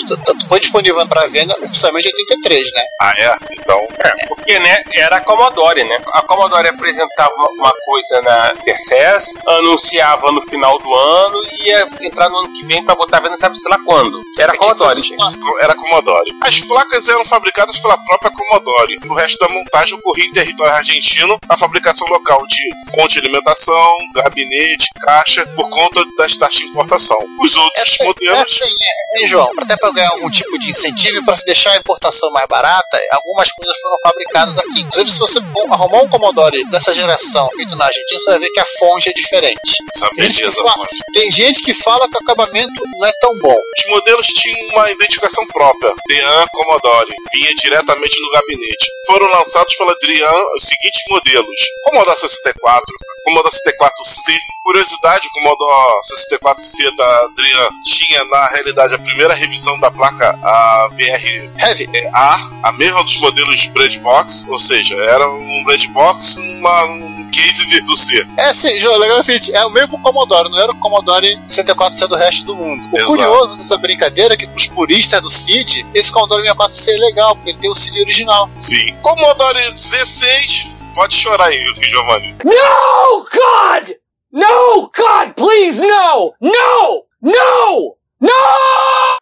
[0.48, 2.82] foi disponível para venda oficialmente em 83, né?
[3.02, 3.38] Ah, é?
[3.52, 5.98] Então, É, porque, né, era a Commodore, né?
[6.14, 11.88] A Commodore apresentava uma, uma coisa na Tercés, anunciava no final do ano e ia
[12.02, 14.22] entrar no ano que vem pra botar a venda, sabe sei lá quando.
[14.38, 15.24] Era a Commodore, gente.
[15.62, 16.36] era Commodore.
[16.44, 19.00] As placas eram fabricadas pela própria Commodore.
[19.10, 23.94] O resto da montagem ocorria em território argentino, a fabricação local de fonte de alimentação,
[24.14, 27.18] gabinete, caixa, por conta das taxas de importação.
[27.40, 28.42] Os outros Essa, modelos.
[28.42, 29.52] essa aí é, hein, João?
[29.58, 33.78] Até para ganhar algum tipo de incentivo para deixar a importação mais barata, algumas coisas
[33.80, 34.82] foram fabricadas aqui.
[34.82, 35.40] Inclusive, se você
[35.72, 39.14] arrumar um Commodore dessa geração feito na Argentina, você vai ver que a fonte é
[39.14, 39.78] diferente.
[39.94, 43.12] Essa Tem gente, que beleza, fala, tem gente que fala que o acabamento não é
[43.20, 43.58] tão bom.
[43.78, 45.94] Os modelos tinham uma identificação própria.
[46.08, 47.14] Dean Commodore.
[47.34, 48.86] Vinha diretamente no gabinete.
[49.06, 52.84] Foram lançados pela Adrian os seguintes modelos: Commodore 64,
[53.28, 54.34] Commodore 64C.
[54.64, 60.90] Curiosidade, o Commodore 64C da Adrian tinha, na realidade, a primeira revisão da placa, a
[60.92, 61.90] VR Heavy.
[62.14, 67.30] A, a mesma dos modelos Bread Box, ou seja, era um Bread Box numa, um
[67.32, 68.26] case de, do C.
[68.38, 70.80] É sim, João, o legal é o seguinte, é o mesmo Commodore, não era o
[70.80, 72.84] Commodore 64C do resto do mundo.
[72.94, 73.12] O Exato.
[73.12, 77.52] curioso dessa brincadeira é que pros puristas do CID, esse Commodore 64C é legal, porque
[77.52, 78.50] ele tem o CID original.
[78.58, 78.96] Sim.
[79.02, 82.36] Commodore 16, pode chorar aí, Giovanni.
[82.44, 83.92] No, God!
[84.34, 86.34] No, God, please, no!
[86.42, 87.04] No!
[87.22, 87.96] No!
[88.20, 88.34] No!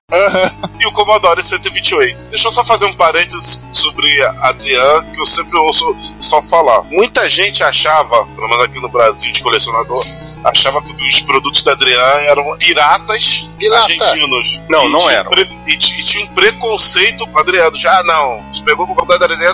[0.79, 2.27] e o Commodore 128.
[2.27, 6.83] Deixa eu só fazer um parênteses sobre a Adrian, que eu sempre ouço só falar.
[6.85, 10.01] Muita gente achava, pelo menos aqui no Brasil, de colecionador,
[10.45, 13.81] achava que os produtos da Adrian eram piratas Pirata.
[13.81, 14.61] argentinos.
[14.69, 15.29] Não, E não eram.
[15.29, 17.75] pre- E, e tinha um preconceito com o Adriano.
[17.75, 19.53] Já, ah, não, você pegou o Commodore da Adrian,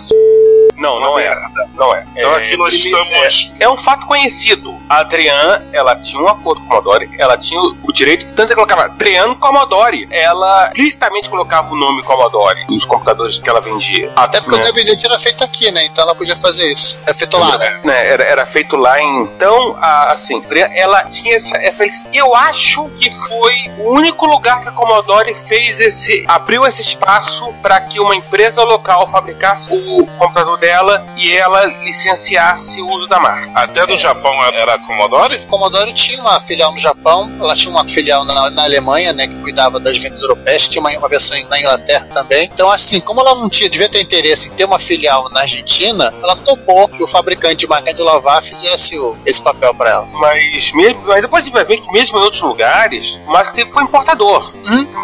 [0.82, 1.30] Não, não é.
[1.76, 2.04] Não é.
[2.15, 3.54] Então É, aqui nós estamos.
[3.60, 4.76] É, é um fato conhecido.
[4.89, 8.56] A Adrian, ela tinha um acordo com a Commodore, ela tinha o, direito, tanto que
[8.56, 10.08] colocava Adrian Commodore.
[10.10, 14.12] Ela explicitamente colocava o nome Commodore nos computadores que ela vendia.
[14.15, 14.63] Até porque né?
[14.63, 15.86] o gabinete era feito aqui, né?
[15.86, 17.00] Então ela podia fazer isso.
[17.06, 17.80] É feito lá, né?
[17.84, 19.24] né, era, era feito lá em.
[19.24, 21.86] Então, a, assim, ela tinha essa, essa.
[22.12, 26.26] Eu acho que foi o único lugar que a Commodore fez esse.
[26.28, 30.71] abriu esse espaço para que uma empresa local fabricasse o computador dela
[31.18, 33.52] e ela licenciasse o uso da marca.
[33.56, 35.36] Até no Japão era Commodore?
[35.36, 39.28] A Commodore tinha uma filial no Japão, ela tinha uma filial na, na Alemanha, né,
[39.28, 42.50] que cuidava das vendas europeias, tinha uma, uma versão na Inglaterra também.
[42.54, 46.14] Então, assim, como ela não tinha, devia ter interesse em ter uma filial na Argentina,
[46.22, 50.08] ela topou que o fabricante de máquina de lavar fizesse o- esse papel para ela.
[50.14, 53.72] Mas mesmo, mas depois a gente vai ver que mesmo em outros lugares, o teve
[53.72, 54.54] foi importador.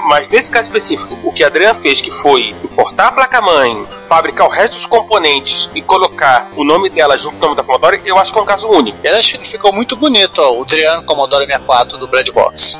[0.08, 4.48] Mas nesse caso específico, o que a Adriana fez, que foi importar a placa-mãe, fabricar
[4.48, 8.02] o resto dos componentes e colocar o nome dela junto com o nome da Commodore,
[8.06, 8.98] eu acho que é um caso único.
[9.04, 12.78] E aliás, ficou muito bonito, ó, o Adriano Commodore 64 do Bread Box.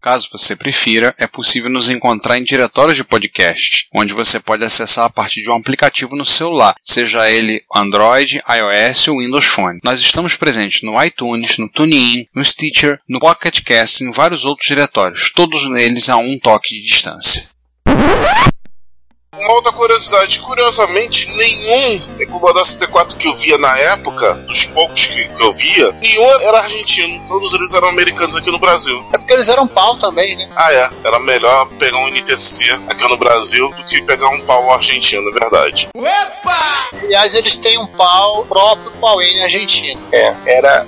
[0.00, 5.04] Caso você prefira, é possível nos encontrar em diretórios de podcast, onde você pode acessar
[5.04, 9.80] a partir de um aplicativo no celular, seja ele Android, iOS ou Windows Phone.
[9.82, 14.44] Nós estamos presentes no iTunes, no TuneIn, no Stitcher, no Pocket Cast e em vários
[14.44, 17.48] outros diretórios, todos eles a um toque de distância.
[19.40, 25.28] Uma outra curiosidade, curiosamente, nenhum Commodore 64 que eu via na época, dos poucos que,
[25.28, 27.24] que eu via, nenhum era argentino.
[27.26, 29.04] Todos eles eram americanos aqui no Brasil.
[29.12, 30.48] É porque eles eram pau também, né?
[30.56, 30.90] Ah, é.
[31.04, 35.32] Era melhor pegar um NTC aqui no Brasil do que pegar um pau argentino, é
[35.32, 35.88] verdade.
[36.92, 40.08] Aliás, eles têm um pau próprio pau N argentino.
[40.12, 40.86] É, era.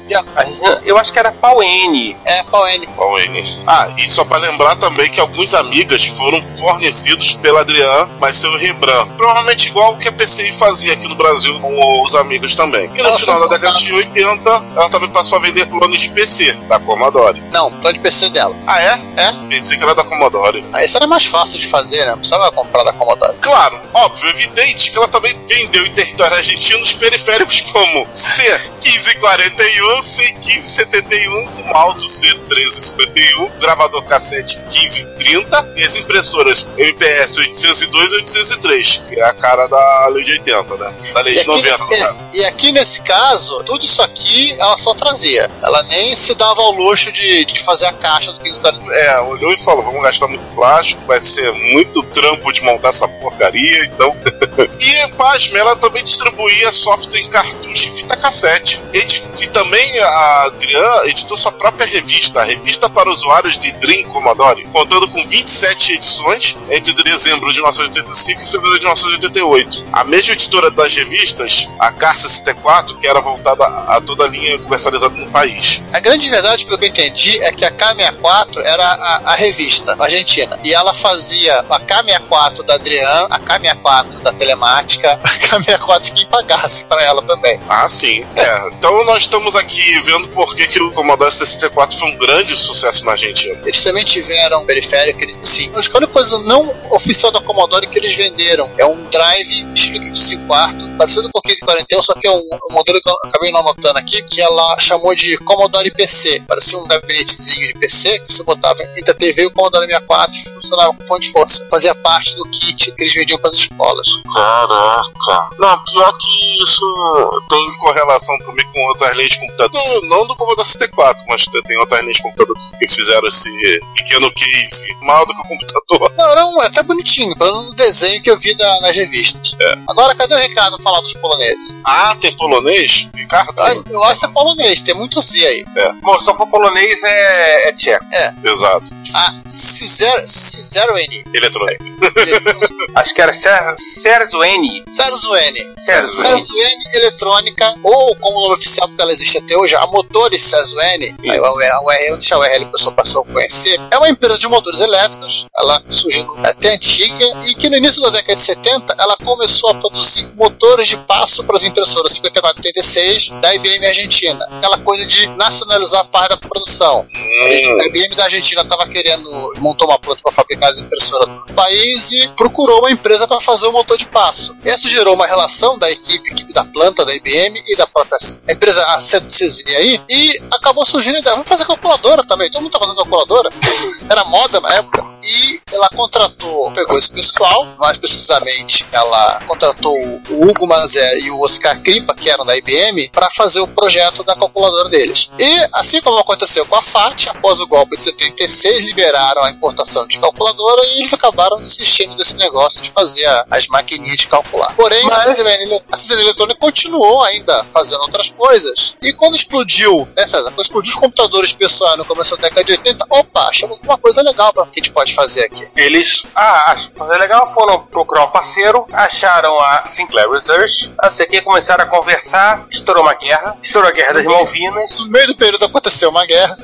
[0.84, 2.16] Eu acho que era pau N.
[2.24, 2.86] É, pau N.
[2.88, 3.64] Pau N.
[3.66, 8.56] Ah, e só pra lembrar também que alguns amigas foram fornecidos pela Adrian, mas seu
[8.56, 9.06] Rebran.
[9.16, 12.86] Provavelmente igual o que a PCI fazia aqui no Brasil com os amigos também.
[12.94, 16.52] E no Ela final da década de 80, ela também passou a vender clones PC
[16.68, 17.42] da Commodore.
[17.52, 18.56] Não, plano de PC dela.
[18.66, 19.00] Ah, é?
[19.16, 19.32] É?
[19.48, 20.64] Pensei que era da Commodore.
[20.72, 22.12] Ah, Isso era mais fácil de fazer, né?
[22.12, 23.36] Não precisava comprar da Commodore.
[23.40, 31.28] Claro, óbvio, evidente que ela também vendeu em território argentino os periféricos como C1541, C1571,
[31.28, 39.20] o mouse C1351, o gravador cassete 1530 e as impressoras MPS 802 e 803, que
[39.20, 41.12] é a cara da lei de 80, né?
[41.14, 42.30] Da lei E de aqui, 90, no caso.
[42.32, 45.50] é, e aqui nesse caso, tudo isso aqui ela só trazia.
[45.62, 48.94] Ela nem se dava ao luxo de, de fazer a caixa do 1540.
[48.94, 53.08] É, olhou e falou: vamos gastar muito plástico, vai ser muito trampo de montar essa
[53.08, 54.14] porcaria, então.
[54.80, 58.80] e, pasme, ela também distribuía software em cartucho e fita cassete.
[58.92, 64.08] Edi- E também a Adrian editou sua própria revista, a Revista para Usuários de Dream
[64.10, 69.84] Commodore, contando com 27 edições entre dezembro de 1985 e fevereiro de 1988.
[69.92, 74.58] A mesma editora das revistas, a Car 64, que era voltada a toda a linha
[74.58, 75.82] comercializada no país.
[75.92, 79.96] A grande verdade, pelo que eu entendi, é que a K64 era a, a revista
[79.98, 80.58] argentina.
[80.62, 86.84] E ela fazia a K64 da Adrian, a K64 da telemática, a K64 quem pagasse
[86.84, 87.60] pra ela também.
[87.68, 88.24] Ah, sim.
[88.36, 92.56] É, então nós estamos aqui vendo por que, que o Commodore 64 foi um grande
[92.56, 93.58] sucesso na Argentina.
[93.64, 95.70] Eles também tiveram periférico, eles, sim.
[95.74, 99.72] Acho que a única coisa não oficial da Commodore que eles venderam é um drive
[99.74, 103.14] estilo 5 quarto, parecido com o 1541, só que é um, um modelo que eu
[103.24, 106.42] acabei não anotando aqui, que ela chamou de Commodore PC.
[106.48, 110.34] Parecia um gabinetezinho de PC que você botava entre a TV e o Commodore 64
[110.34, 111.68] e funcionava com fonte de força.
[111.70, 114.08] Fazia parte do kit que eles vendiam para as escolas.
[114.34, 115.56] Caraca.
[115.58, 120.08] Não, pior que isso tem correlação também com outras linhas de computador.
[120.08, 123.50] Não do Commodore 64, mas tem outras linhas de computador que fizeram esse
[123.94, 126.12] pequeno case maior do que o computador.
[126.18, 129.54] Não, era um, até bonitinho, pelo menos no desenho que eu vi da- nas revistas.
[129.88, 131.76] Agora, cadê o Ricardo falar dos poloneses?
[131.84, 133.08] Ah, tem polonês?
[133.14, 133.54] Ricardo?
[133.58, 135.64] Ah, Eu acho que é polonês, tem muito Z aí.
[135.76, 138.04] É, Bom, se não for polonês, é, é tcheco.
[138.44, 138.92] exato.
[139.14, 141.24] A Cizero, Cizero N.
[141.34, 141.84] Eletrônica.
[142.94, 144.84] Acho que era Serzo N.
[144.90, 145.72] Serzo N.
[145.76, 146.84] Serzo N.
[146.94, 151.52] Eletrônica, ou como nome oficial, porque ela existe até hoje, a Motores Serzo N, a
[151.52, 154.48] URL, a URL, deixa a URL o pessoal passou a conhecer, é uma empresa de
[154.48, 159.16] motores elétricos, ela surgiu até antiga, e que no início da década de 70, ela
[159.16, 164.44] começou a produzir motores de passo para as impressoras 5436 da IBM Argentina.
[164.50, 167.06] Aquela coisa de nacionalizar a parte da produção.
[167.10, 172.12] A IBM da Argentina estava querendo, montou uma planta para fabricar as impressoras no país
[172.12, 174.56] e procurou uma empresa para fazer o motor de passo.
[174.64, 178.82] Isso gerou uma relação da equipe, equipe da planta da IBM e da própria empresa
[178.86, 182.50] a CZ aí e acabou surgindo a ideia, vamos fazer calculadora também.
[182.50, 183.50] Todo mundo tá fazendo calculadora.
[184.10, 185.04] Era moda na época.
[185.22, 189.94] E ela contratou, pegou esse pessoal, mais precisamente, ela contratou
[190.30, 194.22] o Hugo Mazer e o Oscar Kripa, que eram da IBM, para fazer o projeto
[194.22, 195.30] da calculadora deles.
[195.38, 200.06] E, assim como aconteceu com a FAT, após o golpe de 76, liberaram a importação
[200.06, 204.74] de calculadora e eles acabaram desistindo desse negócio de fazer as maquininhas de calcular.
[204.76, 208.94] Porém, Mas- a CZN Eletrônica continuou ainda fazendo outras coisas.
[209.02, 210.50] E quando explodiu, né, César?
[210.50, 214.22] Quando explodiu os computadores pessoais no começo da década de 80, opa, achamos uma coisa
[214.22, 215.68] legal pra, que a gente pode fazer aqui.
[215.76, 221.26] Eles, ah, acho que legal, foram procurar um parceiro, acharam a Sinclair Research, não sei
[221.26, 224.98] o que, começaram a conversar, estourou uma guerra, estourou a guerra das Malvinas.
[225.00, 226.56] No meio do período aconteceu uma guerra.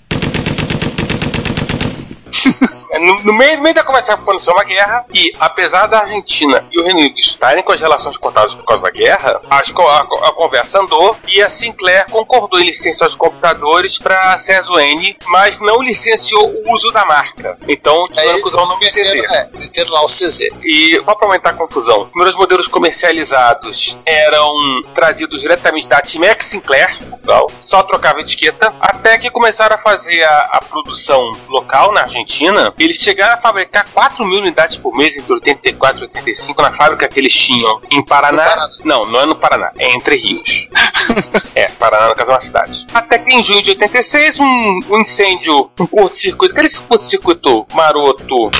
[2.97, 6.65] É, No, no meio, no meio da conversa aconteceu uma guerra e, apesar da Argentina
[6.71, 10.01] e o Reino Unido estarem com as relações cortadas por causa da guerra, as a,
[10.01, 15.17] a conversa andou e a Sinclair concordou em licenciar os computadores para a Ceso N,
[15.27, 17.59] mas não licenciou o uso da marca.
[17.69, 19.15] Então, tiveram que usar o nome CZ.
[19.15, 20.41] é, meteram lá o CZ.
[20.63, 24.51] E só para aumentar a confusão, os primeiros modelos comercializados eram
[24.95, 30.51] trazidos diretamente da Timex Sinclair, Portugal, só trocava etiqueta, até que começaram a fazer a,
[30.53, 32.73] a produção local na Argentina.
[32.87, 37.09] Eles chegaram a fabricar 4 mil unidades por mês entre 84 e 85 na fábrica
[37.09, 38.45] que eles tinham em Paraná.
[38.45, 38.69] Paraná.
[38.85, 40.69] Não, não é no Paraná, é Entre Rios.
[41.53, 42.87] é, Paraná, no caso, é uma cidade.
[42.95, 48.53] Até que em junho de 86, um, um incêndio, um curto-circuito, aquele curto-circuito maroto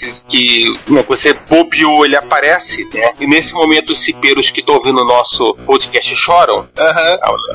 [0.00, 3.12] que, que né, você bobeou, ele aparece, né?
[3.20, 6.68] E nesse momento os cipeiros que estão ouvindo o nosso podcast choram.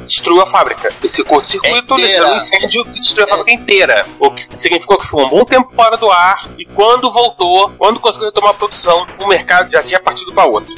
[0.05, 0.93] Destruiu a fábrica.
[1.03, 4.07] Esse curto-circuito gerou um incêndio que destruiu a fábrica inteira.
[4.19, 6.49] O que significou que ficou um bom tempo fora do ar.
[6.57, 10.73] E quando voltou, quando conseguiu retomar a produção, o mercado já tinha partido para outro.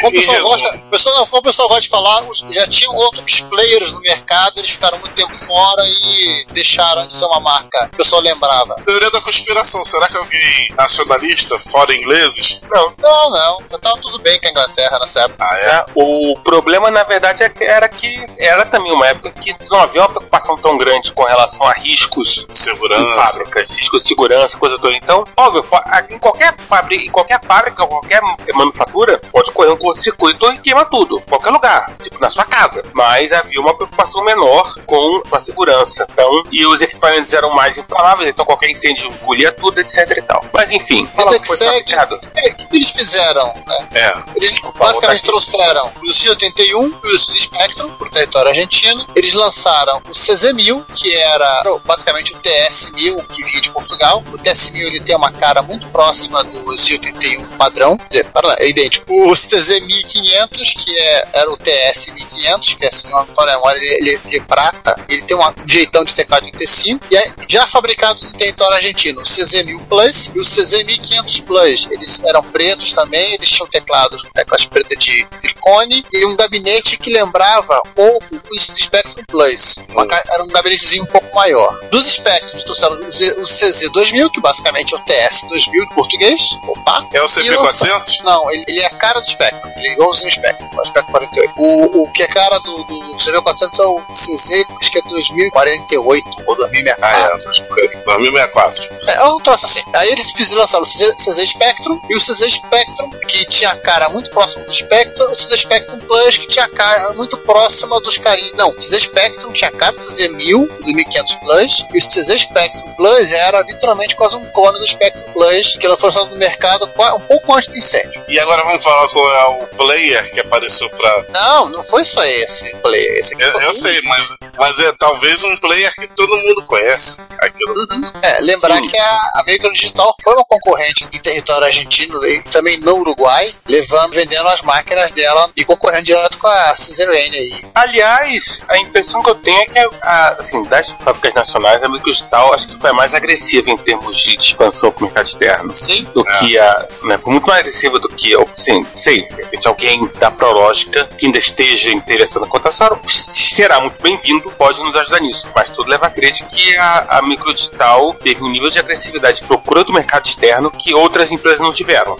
[0.00, 2.94] Como o pessoal gosta, o pessoal, não, como o pessoal gosta de falar, já tinham
[2.94, 7.90] outros players no mercado, eles ficaram muito tempo fora e deixaram de ser uma marca.
[7.92, 8.76] O pessoal lembrava.
[8.84, 12.60] Teoria da conspiração, será que alguém nacionalista, fora ingleses?
[12.70, 12.92] Não.
[12.98, 13.62] Não, não.
[13.70, 15.44] Já tava tudo bem com a Inglaterra nessa época.
[15.44, 15.84] Ah, né?
[15.94, 20.00] O problema, na verdade, é que- era que era também uma época que não havia
[20.02, 23.02] uma preocupação tão grande com relação a riscos Segurança.
[23.02, 23.14] em
[23.46, 24.94] fábricas, riscos de segurança, coisa toda.
[24.96, 25.64] Então, óbvio,
[26.10, 28.20] em qualquer fábrica, em qualquer fábrica, qualquer
[28.54, 32.82] manufatura, pode correr um curto-circuito e queima tudo, qualquer lugar, tipo na sua casa.
[32.92, 36.06] Mas havia uma preocupação menor com a segurança.
[36.10, 40.44] Então, e os equipamentos eram mais inflamáveis, então qualquer incêndio engolia tudo, etc e tal.
[40.52, 41.94] Mas enfim, fala o que.
[41.94, 43.88] É, o que eles fizeram, né?
[43.92, 44.12] É.
[44.36, 45.26] Eles basicamente aqui.
[45.26, 49.06] trouxeram os C-81 e os Spectrum pro território argentino.
[49.14, 54.22] Eles lançaram o CZ-1000, que era basicamente o TS-1000 que vinha de Portugal.
[54.32, 58.26] O TS-1000 ele tem uma cara muito próxima do Z-81 padrão, quer dizer,
[58.58, 59.06] é idêntico.
[59.08, 64.20] O CZ-1500, que é, era o TS-1500, que é, se não me memória, ele, ele,
[64.26, 64.96] ele é prata.
[65.08, 67.00] Ele tem um jeitão de TK-35.
[67.10, 71.88] E é já fabricado no território argentino, o CZ-1000 Plus e o CZ-1500 Plus.
[71.90, 76.96] Eles eram pretos também, eles tinham teclados com teclas pretas de silicone e um gabinete
[76.98, 79.76] que lembrava pouco os Spectrum Plus.
[79.90, 81.72] Uma era um gabinetezinho um pouco maior.
[81.90, 86.40] Dos Spectrum, trouxeram o, Z- o CZ-2000, que basicamente é o TS-2000 em português.
[86.68, 87.06] Opa!
[87.12, 88.22] É o E CP400?
[88.24, 89.70] Não, ele, ele é a cara do Spectrum.
[89.76, 91.52] Ele é igualzinho o Spectrum, o Spectrum 48.
[91.56, 96.24] O, o que é cara do, do CZ-400 é o CZ, acho que é 2048
[96.46, 96.96] ou 2064.
[97.02, 97.44] Ah, é.
[97.44, 98.84] 2064.
[99.08, 99.82] É, é um troço assim.
[99.94, 103.76] Aí eles fizeram lançar o CZ, CZ Spectrum e o CZ Spectrum, que tinha a
[103.76, 107.36] cara muito próxima do Spectrum, e o CZ Spectrum Plus, que tinha a cara muito
[107.38, 108.52] próxima dos carinhos.
[108.56, 111.98] Não, o CZ Spectrum tinha a cara do CZ 1000 e do 1500 Plus, e
[111.98, 116.08] o CZ Spectrum Plus era literalmente quase um clone do Spectrum Plus, que ela foi
[116.08, 118.24] lançado no mercado um pouco antes do incêndio.
[118.28, 121.24] E agora vamos falar qual é o player que apareceu pra.
[121.28, 123.18] Não, não foi só esse player.
[123.18, 127.26] Esse Eu, eu sei, mas, mas é talvez um player que todo mundo conhece.
[127.40, 127.86] Aquilo.
[128.22, 132.78] É, lembrar que a, a Micro Digital foi uma concorrente em território argentino e também
[132.80, 137.60] no Uruguai, levando, vendendo as máquinas dela e concorrendo direto com a Caesar-N aí.
[137.74, 142.54] Aliás, a impressão que eu tenho é que a, assim, das fábricas nacionais, a Microstal
[142.54, 145.72] acho que foi mais agressiva em termos de expansão para o mercado externo.
[145.72, 146.04] Sim.
[146.14, 146.88] Do que a.
[147.02, 148.34] Né, foi muito mais agressiva do que.
[148.58, 154.00] Sim, sei, de repente alguém da Prológica que ainda esteja interessado na cotação será muito
[154.02, 155.46] bem-vindo, pode nos ajudar nisso.
[155.54, 159.46] Mas tudo leva a crer que a, a Microdigital teve um nível de agressividade de
[159.46, 162.16] procura do mercado externo que outras empresas não tiveram.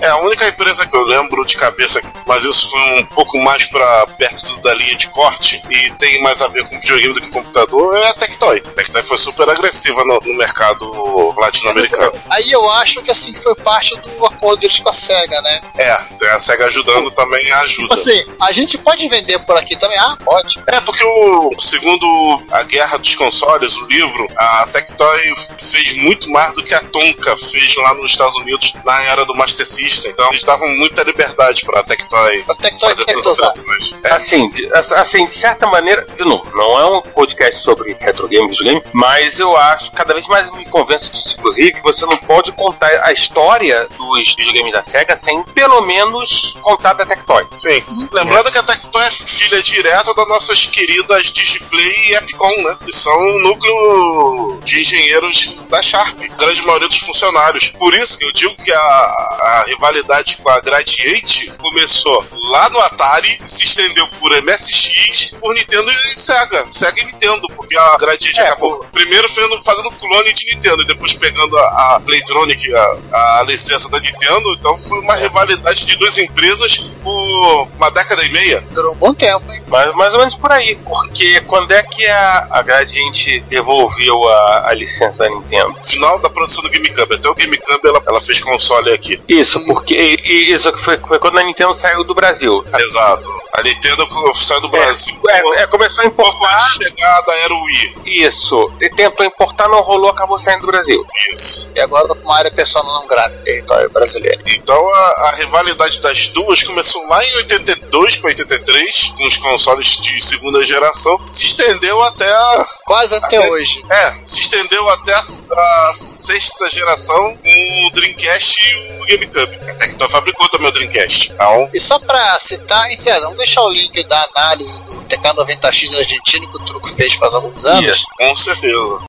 [0.00, 3.66] É a única empresa que eu lembro de cabeça, mas isso foi um pouco mais
[3.66, 7.28] pra perto da linha de corte e tem mais a ver com videogame do que
[7.28, 8.62] computador, é a Tectoy.
[8.64, 12.12] A Tectoy foi super agressiva no, no mercado latino-americano.
[12.30, 15.60] Aí eu acho que assim foi parte do acordo deles com a SEGA, né?
[15.76, 17.94] É, tem a SEGA ajudando também Tipo ajuda.
[17.94, 19.98] assim, a gente pode vender por aqui também?
[19.98, 20.62] Ah, pode.
[20.66, 22.06] É, porque o, segundo
[22.50, 27.36] a Guerra dos Consoles, o livro, a Tectoy fez muito mais do que a Tonka
[27.50, 30.10] fez lá nos Estados Unidos na era do Master System.
[30.10, 33.48] Então eles davam muita liberdade pra Tectoy, Tectoy fazer essas usar.
[33.48, 33.94] operações.
[34.10, 38.48] Assim, de, assim, de certa maneira, de novo, não é um podcast sobre retro game,
[38.48, 42.16] videogame, mas eu acho, cada vez mais eu me convenço disso, inclusive, que você não
[42.18, 47.46] pode contar a história dos videogames da SEGA sem, pelo menos, contar da Tectoy.
[47.56, 47.82] Sim.
[48.12, 52.78] Lembrando que a Tectoy é filha direta das nossas queridas Display e Epicom, né?
[52.84, 57.37] Que são o núcleo de engenheiros da Sharp, a grande maioria dos funcionários.
[57.78, 62.80] Por isso que eu digo que a, a rivalidade com a Gradiente começou lá no
[62.80, 66.66] Atari, se estendeu por MSX, por Nintendo e Sega.
[66.70, 71.14] Sega e Nintendo, porque a Gradiente acabou primeiro fazendo, fazendo clone de Nintendo e depois
[71.14, 74.52] pegando a, a Playtronic, a, a licença da Nintendo.
[74.54, 78.60] Então foi uma rivalidade de duas empresas por uma década e meia.
[78.72, 79.62] Durou um bom tempo, hein?
[79.68, 84.70] Mais, mais ou menos por aí, porque quando é que a, a Gradiente devolveu a,
[84.70, 85.76] a licença da Nintendo?
[85.82, 87.14] Final da produção do GameCube.
[87.14, 89.20] Até o GameCube ela, ela fez console aqui.
[89.28, 92.64] Isso, porque isso que foi, foi quando a Nintendo saiu do Brasil.
[92.78, 93.28] Exato.
[93.52, 95.18] A Nintendo saiu do Brasil.
[95.28, 96.68] É, é, começou a importar.
[96.70, 97.94] chegada era o Wii.
[98.26, 98.70] Isso.
[98.80, 101.04] E tentou importar, não rolou, acabou saindo do Brasil.
[101.32, 101.68] Isso.
[101.74, 104.42] E agora uma área persona não grave território brasileiro.
[104.46, 109.98] Então a, a rivalidade das duas começou lá em 82 para 83, com os consoles
[109.98, 112.66] de segunda geração, se estendeu até a.
[112.84, 113.82] Quase até, hoje.
[113.90, 119.56] É, se estendeu até a, a sexta geração o Dreamcast e o GameCube.
[119.70, 121.32] A Tectoy fabricou também o Dreamcast.
[121.32, 125.96] Então, E só pra citar, em César, vamos deixar o link da análise do TK90X
[125.98, 128.04] argentino que o Truco fez faz alguns anos.
[128.18, 129.00] com certeza.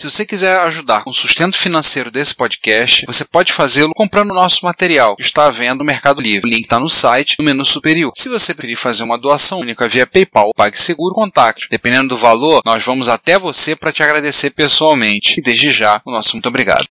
[0.00, 4.34] Se você quiser ajudar com o sustento financeiro desse podcast, você pode fazê-lo comprando o
[4.34, 6.48] nosso material, que está à venda no Mercado Livre.
[6.48, 8.10] O link está no site, no menu superior.
[8.16, 11.68] Se você preferir fazer uma doação única via PayPal PagSeguro, contacte.
[11.70, 15.38] Dependendo do valor, nós vamos até você para te agradecer pessoalmente.
[15.38, 16.86] E desde já, o nosso muito obrigado.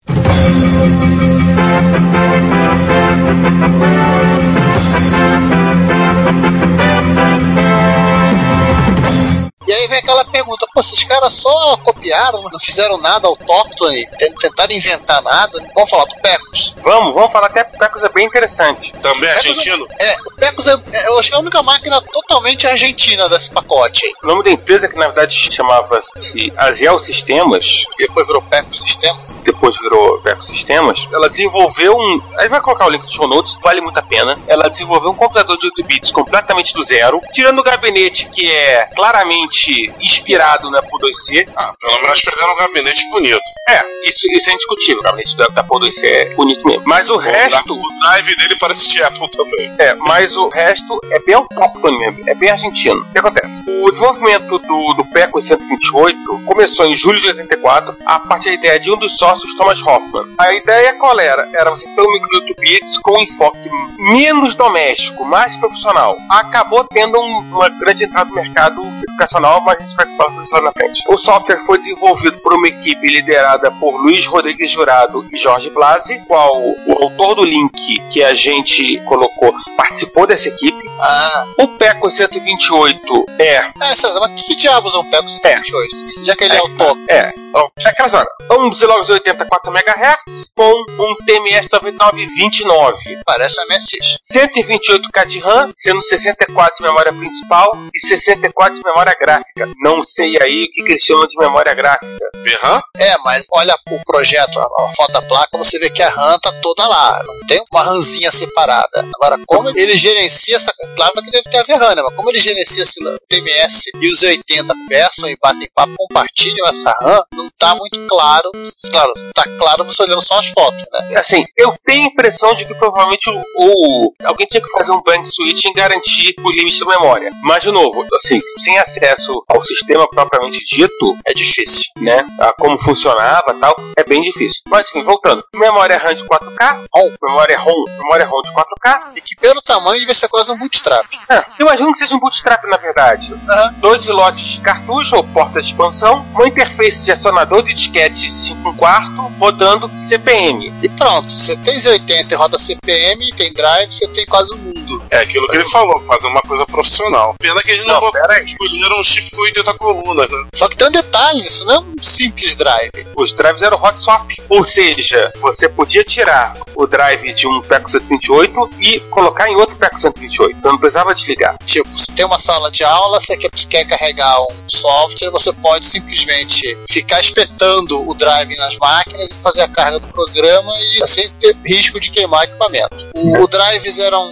[11.30, 15.59] Caras só copiaram, não fizeram nada autóctone, tent- tentaram inventar nada.
[15.75, 16.75] Vamos falar do Pecos.
[16.84, 18.91] Vamos, vamos falar até que o Pecos é bem interessante.
[19.01, 19.88] Também argentino?
[19.99, 23.51] É, o Pecos é, é, eu acho que é a única máquina totalmente argentina desse
[23.53, 24.05] pacote.
[24.05, 24.13] aí.
[24.23, 29.38] O nome da empresa, que na verdade chamava-se Asiel Sistemas, Depois virou Pecos Sistemas.
[29.43, 32.21] depois virou Pecos Sistemas, ela desenvolveu um.
[32.38, 34.39] A gente vai colocar o link no show notes, vale muito a pena.
[34.47, 38.86] Ela desenvolveu um computador de 8 bits completamente do zero, tirando o gabinete que é
[38.95, 40.82] claramente inspirado na
[41.20, 41.45] PO2C.
[41.57, 43.41] Ah, pelo menos pegaram um gabinete bonito.
[43.70, 44.99] É, isso, isso é indiscutível.
[45.01, 46.84] O gabinete da, da PO2C é bonito mesmo.
[46.86, 47.74] Mas o resto.
[47.74, 49.76] O drive dele parece de Apple também.
[49.80, 53.01] É, mas o resto é bem autóctone mesmo, é bem argentino.
[53.01, 53.59] O que acontece?
[53.84, 58.80] O desenvolvimento do, do PECO 128 começou em julho de 84, a partir da ideia
[58.80, 60.34] de um dos sócios, Thomas Hoffman.
[60.38, 61.47] A ideia qual era?
[61.57, 63.70] Era você ter um micro 8 bits com um enfoque
[64.11, 66.17] menos doméstico, mais profissional.
[66.30, 70.53] Acabou tendo um- uma grande entrada no mercado educacional, mas a gente vai falar disso
[70.53, 70.99] lá na frente.
[71.08, 76.20] O software foi desenvolvido por uma equipe liderada por Luiz Rodrigues Jurado e Jorge Blasi,
[76.28, 80.78] qual o autor do link que a gente colocou participou dessa equipe.
[81.00, 83.56] Ah, O PECO 128 é.
[83.82, 86.26] é, César, mas que diabos é um Pecos 128?
[86.26, 87.06] Já que ele é, autóctone.
[87.10, 87.32] É,
[87.80, 88.30] é aquela história.
[88.52, 93.22] Um Zilog 84 MHz com um TMS 9929.
[93.26, 94.18] Parece um MSX.
[94.32, 99.72] 128K de RAM, sendo 64 de memória principal e 64 de memória gráfica.
[99.78, 102.18] Não sei aí o que, que eles chamam de memória gráfica.
[102.42, 102.82] VRAM?
[102.98, 106.40] É, mas olha o projeto, a, a foto da placa, você vê que a RAM
[106.40, 107.22] tá toda lá.
[107.24, 108.88] Não tem uma RAMzinha separada.
[109.22, 110.74] Agora, como ele gerencia essa.
[110.96, 112.02] Claro que deve ter a VRAM, né?
[112.02, 116.92] Mas como ele gerencia esse TMS e os 80 conversam e batem papo, compartilham essa
[117.02, 118.50] RAM, não tá muito claro.
[118.90, 121.20] Claro, tá claro você olhando só as fotos, né?
[121.20, 125.02] Assim, eu tenho a impressão de que provavelmente o, o- alguém tinha que fazer um
[125.04, 127.32] bank switch e garantir o limite da memória.
[127.44, 130.78] Mas, de novo, assim, sem acesso ao sistema propriamente dito,
[131.27, 131.86] É difícil.
[131.97, 134.61] né, a como funcionava tal, é bem difícil.
[134.67, 135.43] Mas, enfim, voltando.
[135.53, 137.11] Memória RAM de 4K, ROM.
[137.21, 139.11] memória ROM, memória ROM de 4K.
[139.17, 141.05] E que pelo tamanho devia ser quase um bootstrap.
[141.30, 143.34] É, eu imagino que seja um bootstrap, na verdade.
[143.49, 143.73] Aham.
[143.80, 148.75] Dois slots de cartucho ou porta de expansão, uma interface de acionador de disquete 5
[148.75, 150.73] quarto, rodando CPM.
[150.82, 154.57] E pronto, você tem Z80 e roda CPM, tem drive, você tem quase o
[154.90, 155.04] mundo.
[155.12, 157.36] É aquilo que ele falou, fazer uma coisa profissional.
[157.40, 160.48] Pena que eles não, Não, botaram, escolheram um chip com 80 colunas, né?
[160.54, 162.92] Só que tem um detalhe, isso não é um simples drive.
[163.16, 164.30] Os drives eram hot swap.
[164.50, 169.76] Ou seja, você podia tirar o drive de um PECO 128 e colocar em outro
[169.76, 170.58] PECO 128.
[170.58, 171.58] Então não precisava desligar.
[171.66, 175.86] Tipo, você tem uma sala de aula, você quer, quer carregar um software, você pode
[175.86, 181.30] simplesmente ficar espetando o drive nas máquinas e fazer a carga do programa e assim
[181.40, 182.96] ter risco de queimar equipamento.
[183.16, 184.32] O, o drives eram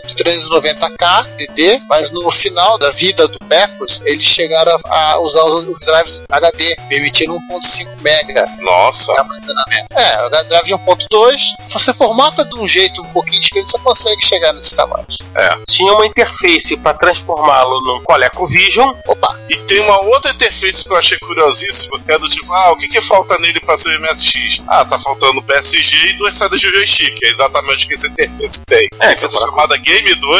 [0.51, 5.67] 390K DD, mas no final da vida do Pecos, eles chegaram a, a usar os,
[5.67, 9.13] os drives HD, permitindo 1.5 mega Nossa.
[9.13, 9.87] de armazenamento.
[9.91, 14.25] É, o drive de 1.2, você formata de um jeito um pouquinho diferente, você consegue
[14.25, 15.17] chegar nesses tamanhos.
[15.69, 18.93] Tinha uma interface para transformá-lo num ColecoVision.
[19.07, 22.71] Opa, E tem uma outra interface que eu achei curiosíssima, que é do tipo, ah,
[22.71, 24.63] o que, que falta nele pra ser o MSX?
[24.67, 27.15] Ah, tá faltando PSG e duas saídas de joystick.
[27.23, 28.87] É exatamente o que essa interface tem.
[28.99, 30.36] É, eu- chamada Game 2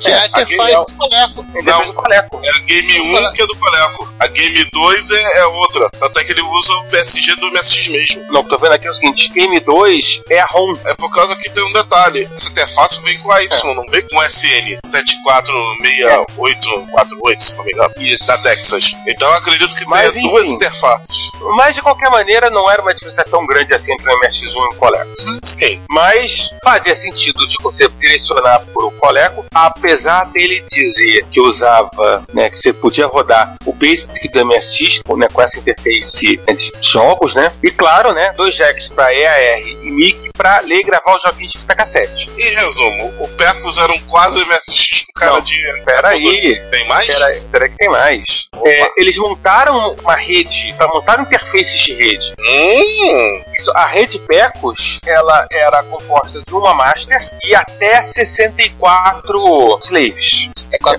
[0.00, 1.44] que é a a interface Game- do Coleco.
[1.58, 2.40] Interface do Coleco.
[2.44, 4.08] era Game 1, que é do Coleco.
[4.20, 5.90] A Game 2 é, é outra.
[5.98, 8.22] Tanto é que ele usa o PSG do MSX mesmo.
[8.32, 10.76] Não, tô vendo aqui o seguinte: M2 é a ROM.
[10.86, 14.22] É por causa que tem um detalhe: essa interface vem com AY, não vem com
[14.22, 17.92] SN 746848, se não me engano,
[18.26, 18.94] da Texas.
[19.08, 21.30] Então eu acredito que Mas, tenha duas interfaces.
[21.56, 24.74] Mas de qualquer maneira, não era uma diferença tão grande assim entre o MSX1 e
[24.74, 25.10] o Coleco.
[25.42, 25.82] Sim.
[25.90, 28.92] Mas fazia sentido de você direcionar para o
[29.34, 35.02] Coleco, apesar dele dizer que usava, né, que você podia rodar o Basic do MSX,
[35.16, 37.52] né, com essa interface né, de jogos, né?
[37.62, 41.52] E claro, né, dois jacks para EAR e MIC para ler e gravar os joguinhos
[41.52, 42.30] de fita cassete.
[42.38, 45.62] Em resumo, o Pecos era um quase MSX com cara Não, de.
[45.84, 46.70] Peraí.
[46.70, 47.06] Tem mais?
[47.06, 48.24] Peraí, peraí que tem mais.
[48.64, 52.34] É, eles montaram uma rede, para montar interfaces de rede.
[52.38, 59.23] Hum, Isso, a rede Pecos, ela era composta de uma master e até 64
[59.80, 60.48] slaves.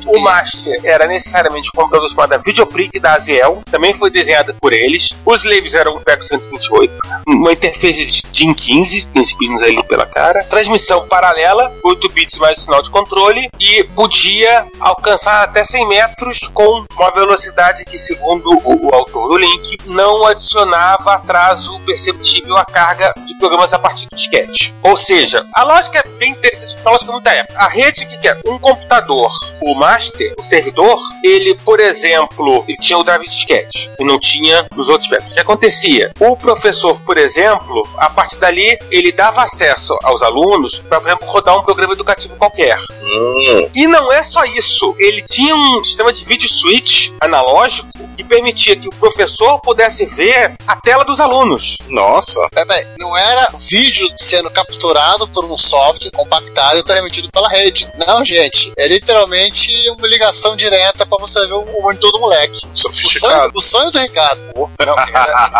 [0.07, 5.09] o master era necessariamente um computador chamado Videopric da Aziel, também foi desenhada por eles.
[5.25, 6.93] Os slaves eram um Pecos 128,
[7.27, 12.57] uma interface de DIN 15, 15 pinos ali pela cara, transmissão paralela, 8 bits mais
[12.57, 18.49] o sinal de controle e podia alcançar até 100 metros com uma velocidade que, segundo
[18.63, 24.07] o, o autor do link, não adicionava atraso perceptível à carga de programas a partir
[24.07, 24.73] do disquete.
[24.83, 27.45] Ou seja, a lógica é bem interessante, a lógica muito é.
[27.55, 29.29] A rede que quer um computador,
[29.61, 34.65] o master, o servidor, ele, por exemplo, ele tinha o drive disquete e não tinha
[34.75, 35.31] nos outros métodos.
[35.31, 36.11] O que acontecia?
[36.19, 41.27] O professor, por exemplo, a partir dali, ele dava acesso aos alunos para, por exemplo,
[41.27, 42.77] rodar um programa educativo qualquer.
[42.77, 43.69] hum.
[43.73, 44.95] E não é só isso.
[44.99, 50.55] Ele tinha um sistema de vídeo switch analógico que permitia que o professor pudesse ver
[50.67, 51.77] a tela dos alunos.
[51.87, 52.47] Nossa.
[52.53, 57.89] Peraí, não era vídeo sendo capturado por um software compactado e transmitido pela rede.
[58.07, 58.71] Não, gente.
[58.77, 62.57] É literalmente uma ligação direta pra você ver o monitor do moleque.
[62.57, 63.51] O sonho, Sofisticado.
[63.55, 64.41] o sonho do Ricardo.
[64.55, 65.51] Não, era,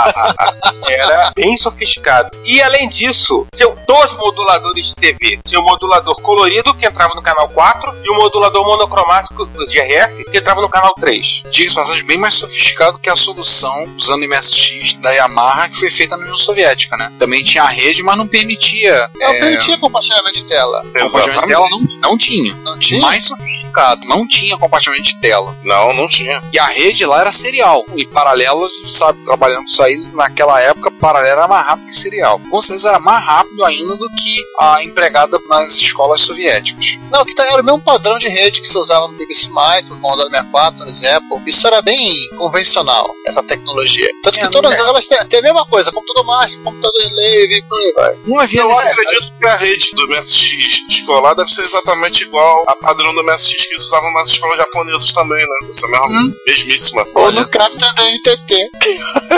[0.90, 2.30] era bem sofisticado.
[2.44, 5.40] E além disso, tinham dois moduladores de TV.
[5.46, 10.24] Tinha o modulador colorido, que entrava no canal 4, e o modulador monocromático de RF,
[10.32, 11.44] que entrava no canal 3.
[11.50, 16.24] Diga-se bem mais sofisticado que a solução usando MSX da Yamaha que foi feita na
[16.24, 17.12] União Soviética, né?
[17.18, 19.10] Também tinha a rede, mas não permitia.
[19.16, 20.84] Não é, permitia compartilhamento de tela.
[20.84, 22.54] compartilhamento de tela não, não tinha.
[22.66, 23.02] Não tinha?
[23.02, 23.65] Mais sofisticado,
[24.06, 25.58] não tinha compartilhamento de tela.
[25.64, 26.42] Não, não tinha.
[26.54, 27.86] E a rede lá era serial.
[27.96, 32.40] E paralelo, sabe, trabalhando com isso aí, naquela época, paralelo era mais rápido que serial.
[32.50, 36.98] Com certeza era mais rápido ainda do que a empregada nas escolas soviéticas.
[37.12, 39.96] Não, que tá- era o mesmo padrão de rede que se usava no BBC Micro,
[39.96, 41.50] no Commodore 64, no Apple.
[41.50, 44.08] Isso era bem convencional, essa tecnologia.
[44.24, 44.90] Tanto que É, todas não é.
[44.90, 48.16] elas têm, têm a mesma coisa, computador master, computador slave, por aí vai.
[48.26, 52.76] Não havia Eu acredito que a rede do MSX escolar deve ser exatamente igual a
[52.76, 55.70] padrão do MSX que eles usavam nas escolas japonesas também, né?
[55.72, 56.34] Essa mesma, Hum.
[56.46, 57.06] mesmíssima.
[57.16, 58.70] Ou no capta da NTT.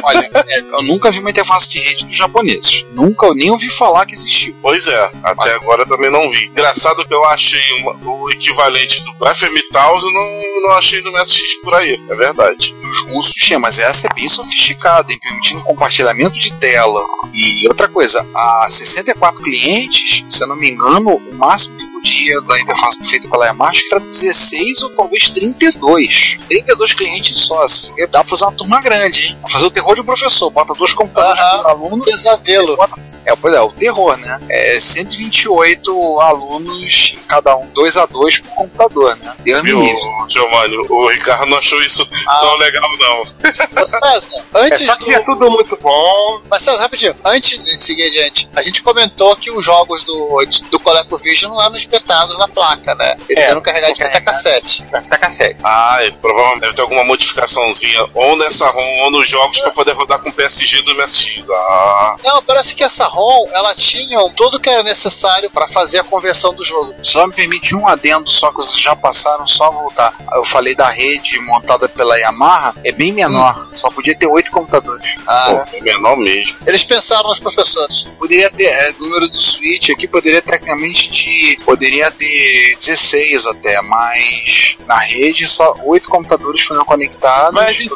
[0.03, 2.85] Olha, é, eu nunca vi uma interface de rede dos japoneses.
[2.93, 4.55] Nunca, eu nem ouvi falar que existiu.
[4.61, 6.45] Pois é, até agora eu também não vi.
[6.47, 11.11] Engraçado que eu achei uma- o equivalente do FM Taos, eu não, não achei do
[11.11, 12.75] MSX por aí, é verdade.
[12.83, 17.03] Os russos tinham, mas essa é bem sofisticada, hein, permitindo compartilhamento de tela.
[17.33, 22.41] E outra coisa, a 64 clientes, se eu não me engano, o máximo que podia
[22.41, 26.37] da interface feita pela Yamaha era 16 ou talvez 32.
[26.47, 27.63] 32 clientes só.
[27.63, 29.37] assim, Dá pra fazer uma turma grande, hein?
[29.49, 31.61] Fazer o terror de um professor, bota dois computadores Aham.
[31.63, 32.03] por aluno.
[32.03, 32.77] Pesadelo.
[33.25, 34.39] É, pois é, o terror, né?
[34.49, 39.33] É 128 alunos, cada um, 2 a 2 por computador, né?
[39.39, 39.95] Deus me Viu.
[40.27, 40.77] Giovanni?
[40.89, 42.39] O Ricardo não achou isso Ah.
[42.41, 43.87] tão legal, não.
[43.87, 45.25] César, É, antes que é do.
[45.25, 46.41] tudo muito bom.
[46.49, 50.39] Mas César, rapidinho, antes de seguir adiante, a gente comentou que os jogos do,
[50.71, 53.15] do ColecoVision não eram espetados na placa, né?
[53.29, 54.35] Eles É, eram carregados de fita carregado.
[54.35, 54.85] cassete.
[55.19, 55.57] Cassete.
[55.63, 60.19] Ah, provavelmente deve ter alguma modificaçãozinha ou nessa ROM ou nos jogos pra poder rodar
[60.19, 61.49] com PSG do MSX.
[61.49, 66.03] Ah, Não, parece que essa ROM, ela tinha tudo que era necessário para fazer a
[66.03, 66.95] conversão do jogo.
[67.03, 70.13] Só me permite um adendo, só que vocês já passaram, só voltar.
[70.33, 75.15] Eu falei da rede montada pela Yamaha, é bem menor, só podia ter oito computadores.
[75.27, 76.57] Ah, pô, é menor mesmo.
[76.65, 78.07] eles pensaram nos professores.
[78.17, 84.77] Poderia ter, é, número do switch aqui poderia tecnicamente de, poderia ter 16 até, mas
[84.87, 87.53] na rede só oito computadores foram conectados.
[87.53, 87.89] Mas, enfim,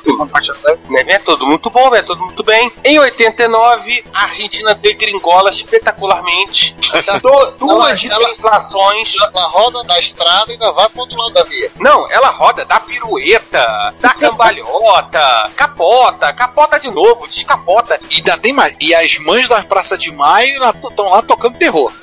[0.90, 1.02] Né?
[1.02, 2.70] É tudo muito bom, é tudo muito bem.
[2.84, 6.76] Em 89, a Argentina degringola espetacularmente.
[7.22, 9.14] Du- duas Ela- ela- inflações.
[9.22, 11.72] Ela roda na estrada e ainda vai pro outro lado da via.
[11.80, 17.98] Não, ela roda, dá pirueta, dá cambalhota, capota, capota de novo, descapota.
[18.10, 18.76] E ainda tem mais.
[18.82, 21.94] E as mães da Praça de Maio estão lá tocando terror.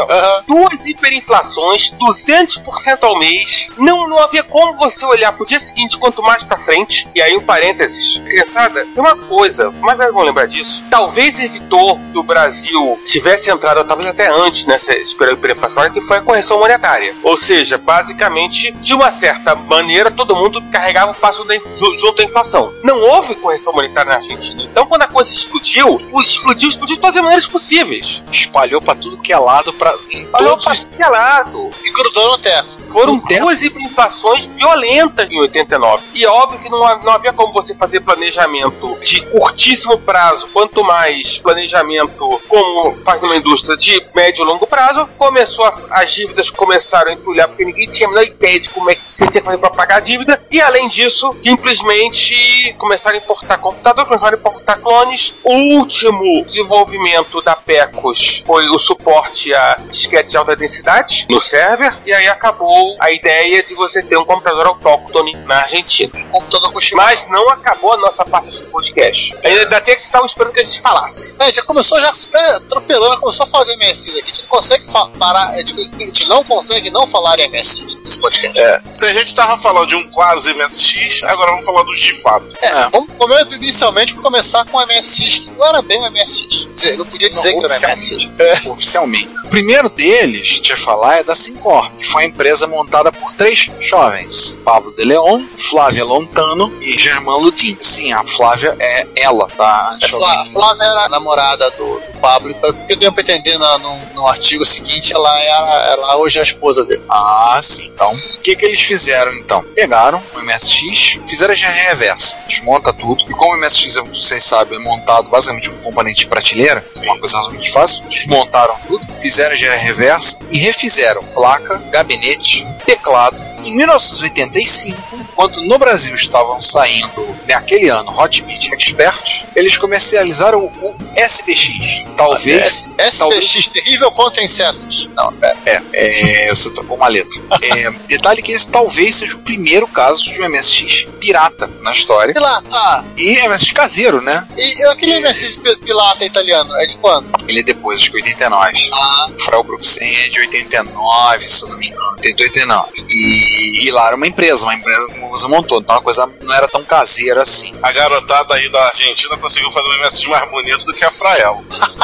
[0.46, 3.66] Duas hiperinflações importações 200% ao mês.
[3.76, 7.08] Não, não havia como você olhar pro dia seguinte, quanto mais pra frente.
[7.14, 8.16] E aí, um parênteses.
[8.24, 10.82] Criançada, tem uma coisa, mais velhos vão lembrar disso.
[10.90, 16.22] Talvez evitou que o Brasil tivesse entrado, talvez até antes nessa hiperinflacionária, que foi a
[16.22, 17.14] correção monetária.
[17.22, 21.54] Ou seja, basicamente, de uma certa maneira, todo mundo carregava o passo da,
[21.98, 22.72] junto à inflação.
[22.82, 24.62] Não houve correção monetária na Argentina.
[24.62, 28.22] Então, quando a coisa explodiu, explodiu, explodiu de todas as maneiras possíveis.
[28.30, 29.74] Espalhou pra tudo que é lado,
[30.10, 30.84] em Espalhou todos pra os...
[30.84, 31.70] tudo que é lado.
[31.84, 32.78] E grudou no teto.
[32.90, 33.40] Foram No teto.
[33.40, 36.04] duas hiperinflações violentas em 89.
[36.14, 40.84] E é óbvio que não, não havia como você fazer planejamento de curtíssimo prazo, quanto
[40.84, 46.50] mais planejamento como faz uma indústria de médio e longo prazo, começou a- as dívidas
[46.50, 49.40] começaram a entulhar porque ninguém tinha a menor ideia de como é que tinha que
[49.40, 50.42] fazer para pagar a dívida.
[50.50, 55.34] E além disso, simplesmente começaram a importar computadores, começaram a importar clones.
[55.42, 61.98] O último desenvolvimento da PECOS foi o suporte a disquete de alta densidade no server.
[62.04, 66.12] E aí acabou a ideia de você ter um computador autóctone na Argentina.
[66.30, 68.97] Computador com Mas não acabou a nossa parte do podcast.
[69.44, 71.32] Ainda tem que estavam esperando que a gente falasse.
[71.38, 74.22] É, já começou já é, atropelando, começou a falar de MSI aqui.
[74.22, 74.84] A gente não consegue
[75.18, 78.58] parar, é, tipo, a gente não consegue não falar de MSI nesse podcast.
[78.58, 82.12] É, se a gente tava falando de um quase MSX, agora vamos falar dos de
[82.22, 82.56] fato.
[82.60, 86.46] É, vamos comer inicialmente por começar com o MSX, que não era bem o MSX.
[86.64, 88.66] Quer dizer, não podia dizer que era MSX.
[88.66, 89.38] Oficialmente.
[89.44, 93.32] O primeiro deles, deixa eu falar, é da Sincorp, que foi uma empresa montada por
[93.32, 97.76] três jovens: Pablo de Leon, Flávia Lontano e Germán Lutin.
[97.80, 99.96] Sim, a Flávia é ela, tá?
[100.02, 100.50] É, Flá- ver.
[100.52, 105.12] Flávia era a namorada do, do Pablo, porque deu pra entender no, no artigo seguinte,
[105.14, 107.02] ela, era, ela hoje é a esposa dele.
[107.08, 107.86] Ah, sim.
[107.86, 109.62] Então, o que, que eles fizeram então?
[109.74, 113.24] Pegaram o MSX, fizeram a engenharia reversa, desmonta tudo.
[113.28, 117.36] E como o MSX, vocês sabem, é montado basicamente um componente de prateleira, uma coisa
[117.36, 123.48] razoavelmente fácil, desmontaram tudo, fizeram a engenharia reversa e refizeram placa, gabinete, teclado.
[123.64, 132.07] Em 1985, enquanto no Brasil estavam saindo naquele ano Hotbit Expert, eles comercializaram o SBX.
[132.16, 132.86] Talvez.
[132.98, 135.08] S- SPX, terrível contra insetos.
[135.16, 135.58] Não, pera.
[135.66, 137.40] É, é, você trocou uma letra.
[137.68, 142.32] É, detalhe que esse talvez seja o primeiro caso de um MSX pirata na história.
[142.36, 143.04] E lá, tá.
[143.16, 144.46] E MSX caseiro, né?
[144.56, 147.28] E eu- aquele MSX pi- pilata italiano, é de quando?
[147.46, 148.90] Ele é depois, acho que 89.
[148.92, 152.08] Ah, O Frau Bruxen é de 89, se eu não me engano.
[152.16, 152.88] 80, 89.
[153.10, 155.80] E, e lá era uma empresa, uma empresa que você montou.
[155.80, 157.74] Então a coisa não era tão caseira assim.
[157.82, 161.62] A garotada aí da Argentina conseguiu fazer um MSX mais bonito do que a Frael.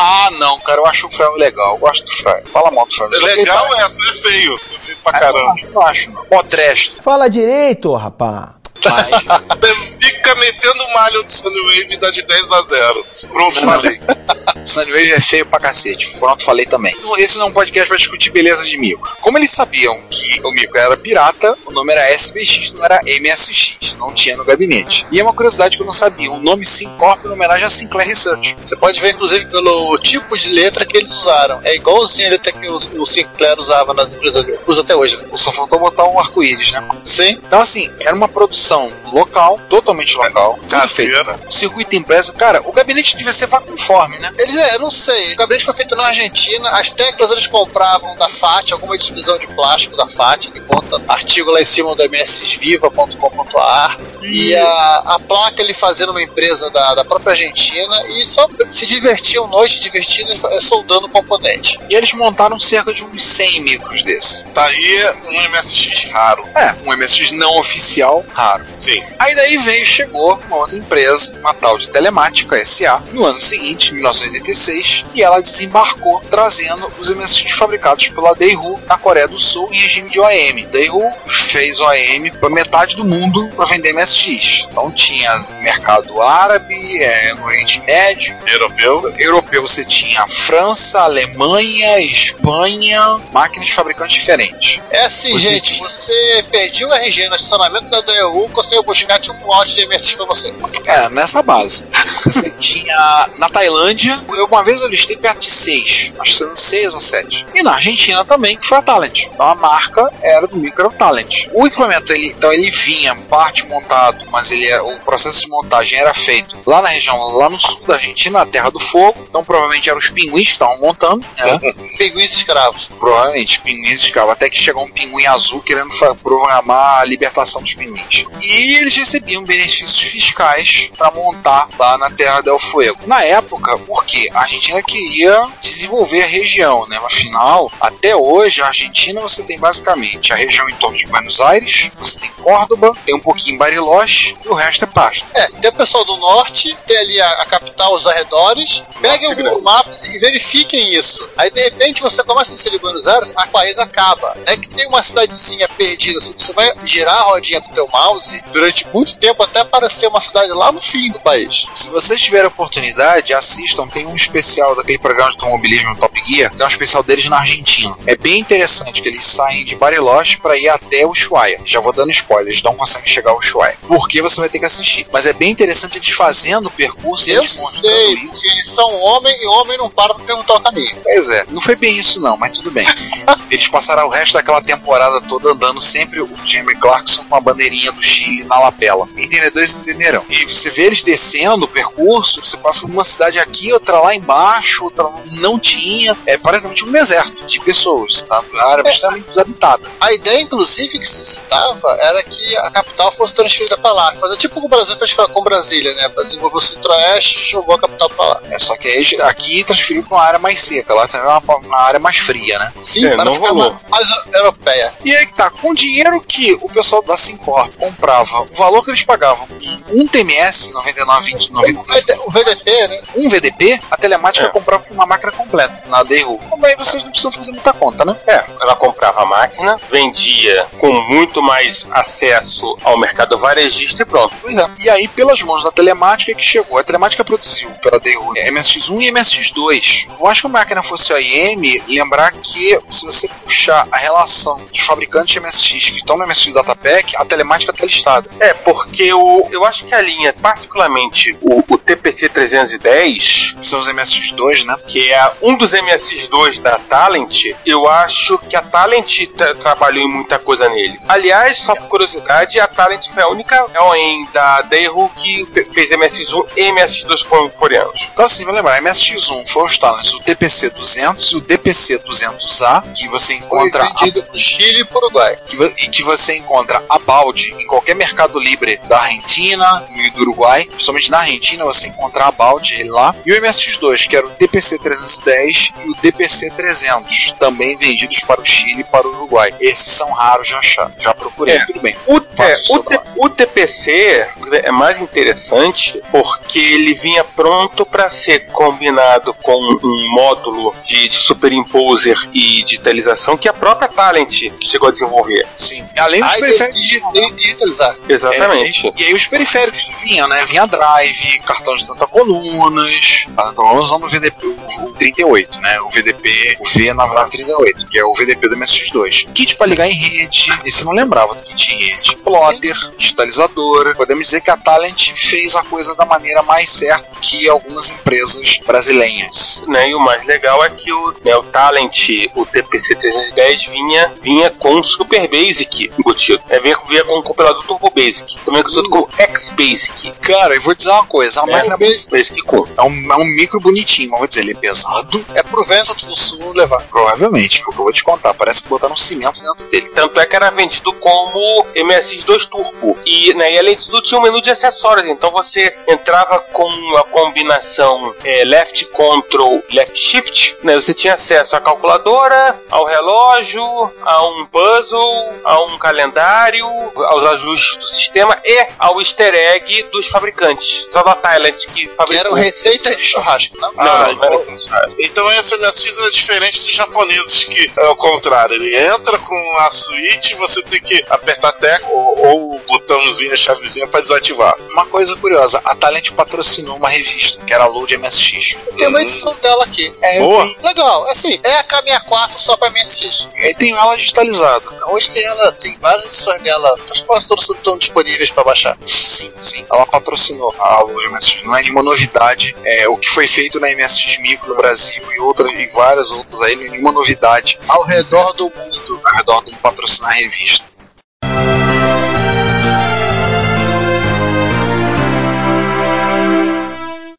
[0.00, 1.74] Ah, não, cara, eu acho o Frau legal.
[1.74, 2.36] Eu gosto do Frau.
[2.52, 4.56] Fala mal do que ele Legal parece- essa, é feio.
[4.76, 5.54] É feio pra Ah, caramba.
[5.62, 6.24] Eu não acho, não.
[6.24, 7.02] Potresto.
[7.02, 8.54] Fala direito, rapá.
[8.84, 9.58] Mas...
[10.10, 13.06] Fica metendo malho do Sunwave e dá de 10 a 0.
[13.32, 13.92] Pronto, falei.
[14.64, 16.10] Sunwave é feio pra cacete.
[16.18, 16.94] Pronto, falei também.
[16.98, 19.06] Então, Esse não é um podcast pra discutir beleza de Mico.
[19.20, 23.94] Como eles sabiam que o Mico era pirata, o nome era SBX, não era MSX.
[23.98, 25.06] Não tinha no gabinete.
[25.10, 26.30] E é uma curiosidade que eu não sabia.
[26.30, 28.56] O nome Syncorp em homenagem a Sinclair Research.
[28.62, 31.60] você pode ver, inclusive, pelo tipo de letra que eles usaram.
[31.64, 34.58] É igualzinho a letra que os- o Sinclair usava nas empresas dele.
[34.66, 35.24] Usa até hoje, né?
[35.34, 36.86] Só faltou botar um arco-íris, né?
[37.04, 37.40] Sim.
[37.46, 40.54] Então, assim, era uma produção local, totalmente local.
[40.54, 41.12] tudo feito.
[41.14, 41.40] Caseira.
[41.48, 44.32] O circuito impresso, cara, o gabinete devia ser vacuumforme, né?
[44.38, 45.32] Eles, é, eu não sei.
[45.32, 46.70] O gabinete foi feito na Argentina.
[46.70, 51.50] As teclas eles compravam da FAT, alguma divisão de plástico da FAT, que conta artigo
[51.50, 53.98] lá em cima do mssviva.com.ar.
[54.22, 58.86] E a, a placa ele fazia numa empresa da, da própria Argentina e só se
[58.86, 61.78] divertiam noite divertidas eh, soldando componente.
[61.88, 64.44] E eles montaram cerca de uns 100 micros desses.
[64.52, 66.44] Tá aí um MSX raro.
[66.54, 68.66] É, um MSX não oficial raro.
[68.74, 69.02] Sim.
[69.18, 73.92] Aí daí veio, chegou uma outra empresa, uma tal de Telemática SA, no ano seguinte,
[73.94, 79.80] 1986, e ela desembarcou trazendo os MSX fabricados pela Daewoo na Coreia do Sul em
[79.80, 80.66] regime de OEM.
[80.68, 84.66] Daewoo fez OEM para metade do mundo para vender MSX.
[84.70, 89.12] Então tinha mercado árabe, é, no Oriente Médio, Europeu.
[89.18, 94.80] europeu você tinha França, Alemanha, Espanha, máquinas de fabricantes diferentes.
[94.90, 99.18] É assim, Você gente, tinha- você perdeu o RG no estacionamento da DEU, conseguiu buscar
[99.20, 99.40] tinha um
[99.74, 100.54] de MSX pra você.
[100.86, 101.86] É, nessa base.
[102.24, 106.56] Você tinha na Tailândia, eu, uma vez eu listei perto de seis, acho que são
[106.56, 107.46] seis ou sete.
[107.54, 109.26] E na Argentina também, que foi a Talent.
[109.26, 111.46] Então a marca era do Micro Talent.
[111.52, 115.98] O equipamento, ele, então ele vinha parte montado, mas ele é- o processo de montagem
[115.98, 119.24] era feito lá na região, lá no sul da Argentina, na Terra do Fogo.
[119.28, 121.58] Então provavelmente eram os pinguins que estavam montando, né?
[121.98, 122.90] Pinguins escravos.
[122.98, 124.32] Provavelmente, pinguins escravos.
[124.32, 125.90] Até que chegou um pinguim azul querendo
[126.22, 128.24] programar a libertação dos pinguins.
[128.42, 133.00] E eles recebiam benefícios fiscais para montar lá na Terra del Fuego.
[133.06, 136.98] Na época, porque a Argentina queria desenvolver a região, né?
[137.04, 141.90] Afinal, até hoje, a Argentina você tem basicamente a região em torno de Buenos Aires,
[141.98, 145.26] você tem Córdoba, tem um pouquinho Bariloche e o resto é pasto.
[145.34, 148.84] É, tem o pessoal do norte, tem ali a, a capital, os arredores.
[149.02, 151.28] Peguem o Google Maps e verifiquem isso.
[151.36, 154.36] Aí de repente você começa a descer de Buenos Aires, a país acaba.
[154.46, 158.42] É que tem uma cidadezinha perdida, assim, você vai girar a rodinha do teu mouse
[158.52, 161.66] durante muito tempo até aparecer uma cidade lá no fim do país.
[161.72, 163.88] Se vocês tiverem oportunidade, assistam.
[163.88, 166.54] Tem um especial daquele programa de automobilismo Top Gear.
[166.54, 167.96] Tem um especial deles na Argentina.
[168.06, 171.60] É bem interessante que eles saem de Bariloche para ir até o Ushuaia.
[171.64, 173.78] Já vou dando spoiler, eles não conseguem chegar ao Ushuaia.
[173.86, 175.06] Porque você vai ter que assistir.
[175.12, 179.34] Mas é bem interessante eles fazendo o percurso e Eu sei, porque eles são homem
[179.34, 181.00] e homem não para pra perguntar o caminho.
[181.02, 182.86] Pois é, não foi bem isso não, mas tudo bem.
[183.50, 187.92] Eles passaram o resto daquela temporada toda andando sempre o Jamie Clarkson com a bandeirinha
[187.92, 189.08] do Chile na lapela.
[189.38, 190.24] Entendedores entenderão.
[190.28, 194.14] E você vê eles descendo o percurso, você passa por uma cidade aqui, outra lá
[194.14, 195.04] embaixo, outra
[195.40, 196.16] não tinha.
[196.26, 198.42] É praticamente um deserto de pessoas, tá?
[198.56, 199.90] A área extremamente desabitada.
[200.00, 204.14] A ideia, inclusive, que se citava era que a capital fosse transferida pra lá.
[204.16, 206.08] Fazer tipo o que o Brasil fez com Brasília, né?
[206.08, 208.42] Pra desenvolver o centro-oeste e jogou a capital pra lá.
[208.50, 211.56] É, só que aí, aqui transferiu para uma área mais seca, lá também é uma,
[211.56, 212.72] uma área mais fria, né?
[212.80, 214.92] Sim, É, para não ficar mais, mais europeia.
[215.04, 218.84] E aí que tá, com o dinheiro que o pessoal da Sincorp comprava, o valor
[218.84, 219.27] que eles pagavam
[219.60, 223.02] em um TMS, 99, 20, O 90, VD- o VDP, né?
[223.16, 224.50] um VDP, a telemática É.
[224.50, 226.38] comprava com uma máquina completa na DRU.
[226.50, 228.16] Também vocês não precisam fazer muita conta, né?
[228.26, 234.34] É, ela comprava a máquina, vendia com muito mais acesso ao mercado varejista e pronto.
[234.40, 234.68] Pois é.
[234.78, 239.12] E aí, pelas mãos da telemática que chegou, a telemática produziu pela DRU MSX1 e
[239.12, 240.08] MSX2.
[240.18, 244.64] Eu acho que a máquina fosse a IM, lembrar que se você puxar a relação
[244.72, 248.28] dos fabricantes de MSX que estão no MSX Datapack, a telemática está listada.
[248.40, 253.78] É, porque o, eu acho que a linha, particularmente o, o TPC 310, Que são
[253.80, 254.76] os MSX2, né?
[254.86, 260.08] que é um dos MSX2 da Talent, eu acho que a Talent tra- trabalhou em
[260.08, 260.98] muita coisa nele.
[261.08, 265.90] Aliás, só por curiosidade, a Talent foi a única OEM da Daewoo que fe- fez
[265.90, 268.00] MSX1 e MSX2 com coreanos.
[268.12, 272.92] Então, assim, vai lembrar, MSX1 foi os talents do TPC 200 e o DPC 200A,
[272.92, 275.34] que você Foi encontra a vendido pro Chile e Uruguai.
[275.46, 280.20] que e que você encontra a balde em qualquer mercado livre da Argentina e do
[280.22, 280.64] Uruguai.
[280.66, 283.14] Principalmente na Argentina você encontra a balde ele lá.
[283.24, 288.40] E o MSX2, que era o DPC 310 e o DPC 300, também vendidos para
[288.40, 289.54] o Chile e para o Uruguai.
[289.60, 290.92] Esses são raros de achar.
[290.98, 291.66] Já procurei, É.
[291.66, 291.96] tudo bem.
[292.06, 294.26] O, é, o o, TPC
[294.64, 299.52] é mais interessante porque ele vinha pronto para ser combinado com
[299.82, 305.46] um módulo de, de superimposer e digitalização que a própria Talent chegou a desenvolver.
[305.56, 305.84] Sim.
[305.98, 306.80] Além dos periféricos.
[306.80, 307.02] digi-
[307.34, 307.94] digitalizar.
[308.08, 308.87] Exatamente.
[308.96, 310.44] É, e aí os periféricos vinham, né?
[310.46, 313.26] Vinha drive, cartão de 30 colunas.
[313.34, 315.80] Tá, Então vamos usando o VDP o 38, né?
[315.80, 319.28] O VDP, o V9938, que é o VDP do MSX2.
[319.32, 322.16] Kit pra ligar em rede, esse não lembrava do kit em rede.
[322.18, 323.94] Plotter, digitalizadora.
[323.94, 328.60] Podemos dizer que a Talent fez a coisa da maneira mais certa que algumas empresas
[328.66, 329.62] brasileiras.
[329.66, 334.14] Né, e o mais legal é que o, né, o Talent, o TPC 310 vinha,
[334.22, 336.42] vinha com Super Basic embutido.
[336.48, 340.12] É, vinha, vinha com um compilador Turbo Basic, também conhecido como X-Basic.
[340.20, 342.10] Cara, eu vou dizer uma coisa, a máquina Basic.
[342.10, 342.66] Basic com.
[342.76, 345.24] é um, é um micro bonitinho, mas vou dizer, ele é pesado.
[345.34, 346.86] É pro vento do sul levar.
[346.88, 349.88] Provavelmente, porque eu vou te contar, parece que botaram cimento dentro dele.
[349.90, 352.96] Tanto é que era vendido como MSX2 Turbo.
[353.04, 355.08] E, né, e além disso, tinha um menu de acessórios.
[355.08, 360.56] Então você entrava com a combinação é, Left Control, Left Shift.
[360.62, 363.64] Né, você tinha acesso à calculadora, ao relógio,
[364.02, 370.06] a um puzzle, a um calendário, aos ajustes do sistema e ao easter egg dos
[370.08, 370.84] fabricantes.
[370.92, 372.14] Só da Thailand que fabricou.
[372.16, 373.72] eram receitas de churrasco, não?
[373.72, 374.68] Não, Ah, não, não era isso.
[375.00, 378.54] Então esse MSX é diferente dos japoneses, que é o contrário.
[378.56, 383.36] Ele entra com a switch, você tem que apertar tecla ou, ou o botãozinho, a
[383.36, 384.54] chavezinha pra desativar.
[384.72, 388.56] Uma coisa curiosa, a Talent patrocinou uma revista, que era a Load MSX.
[388.66, 389.94] Eu tenho uma edição dela aqui.
[390.02, 390.44] É, Boa.
[390.44, 393.28] eu Legal, assim, é a K64 só pra MSX.
[393.34, 394.64] tenho, eu tenho ela digitalizada.
[394.90, 398.57] Hoje tem ela, tem várias edições dela, as quase todas estão disponíveis pra baixar.
[398.86, 399.64] Sim, sim.
[399.72, 401.42] Ela patrocinou a MSX.
[401.44, 402.54] Não é nenhuma novidade.
[402.64, 406.40] É, o que foi feito na MSX Micro no Brasil e, outra, e várias outras
[406.42, 409.00] aí, não é nenhuma novidade Ao redor do mundo.
[409.04, 410.66] ao redor de um patrocinar a revista.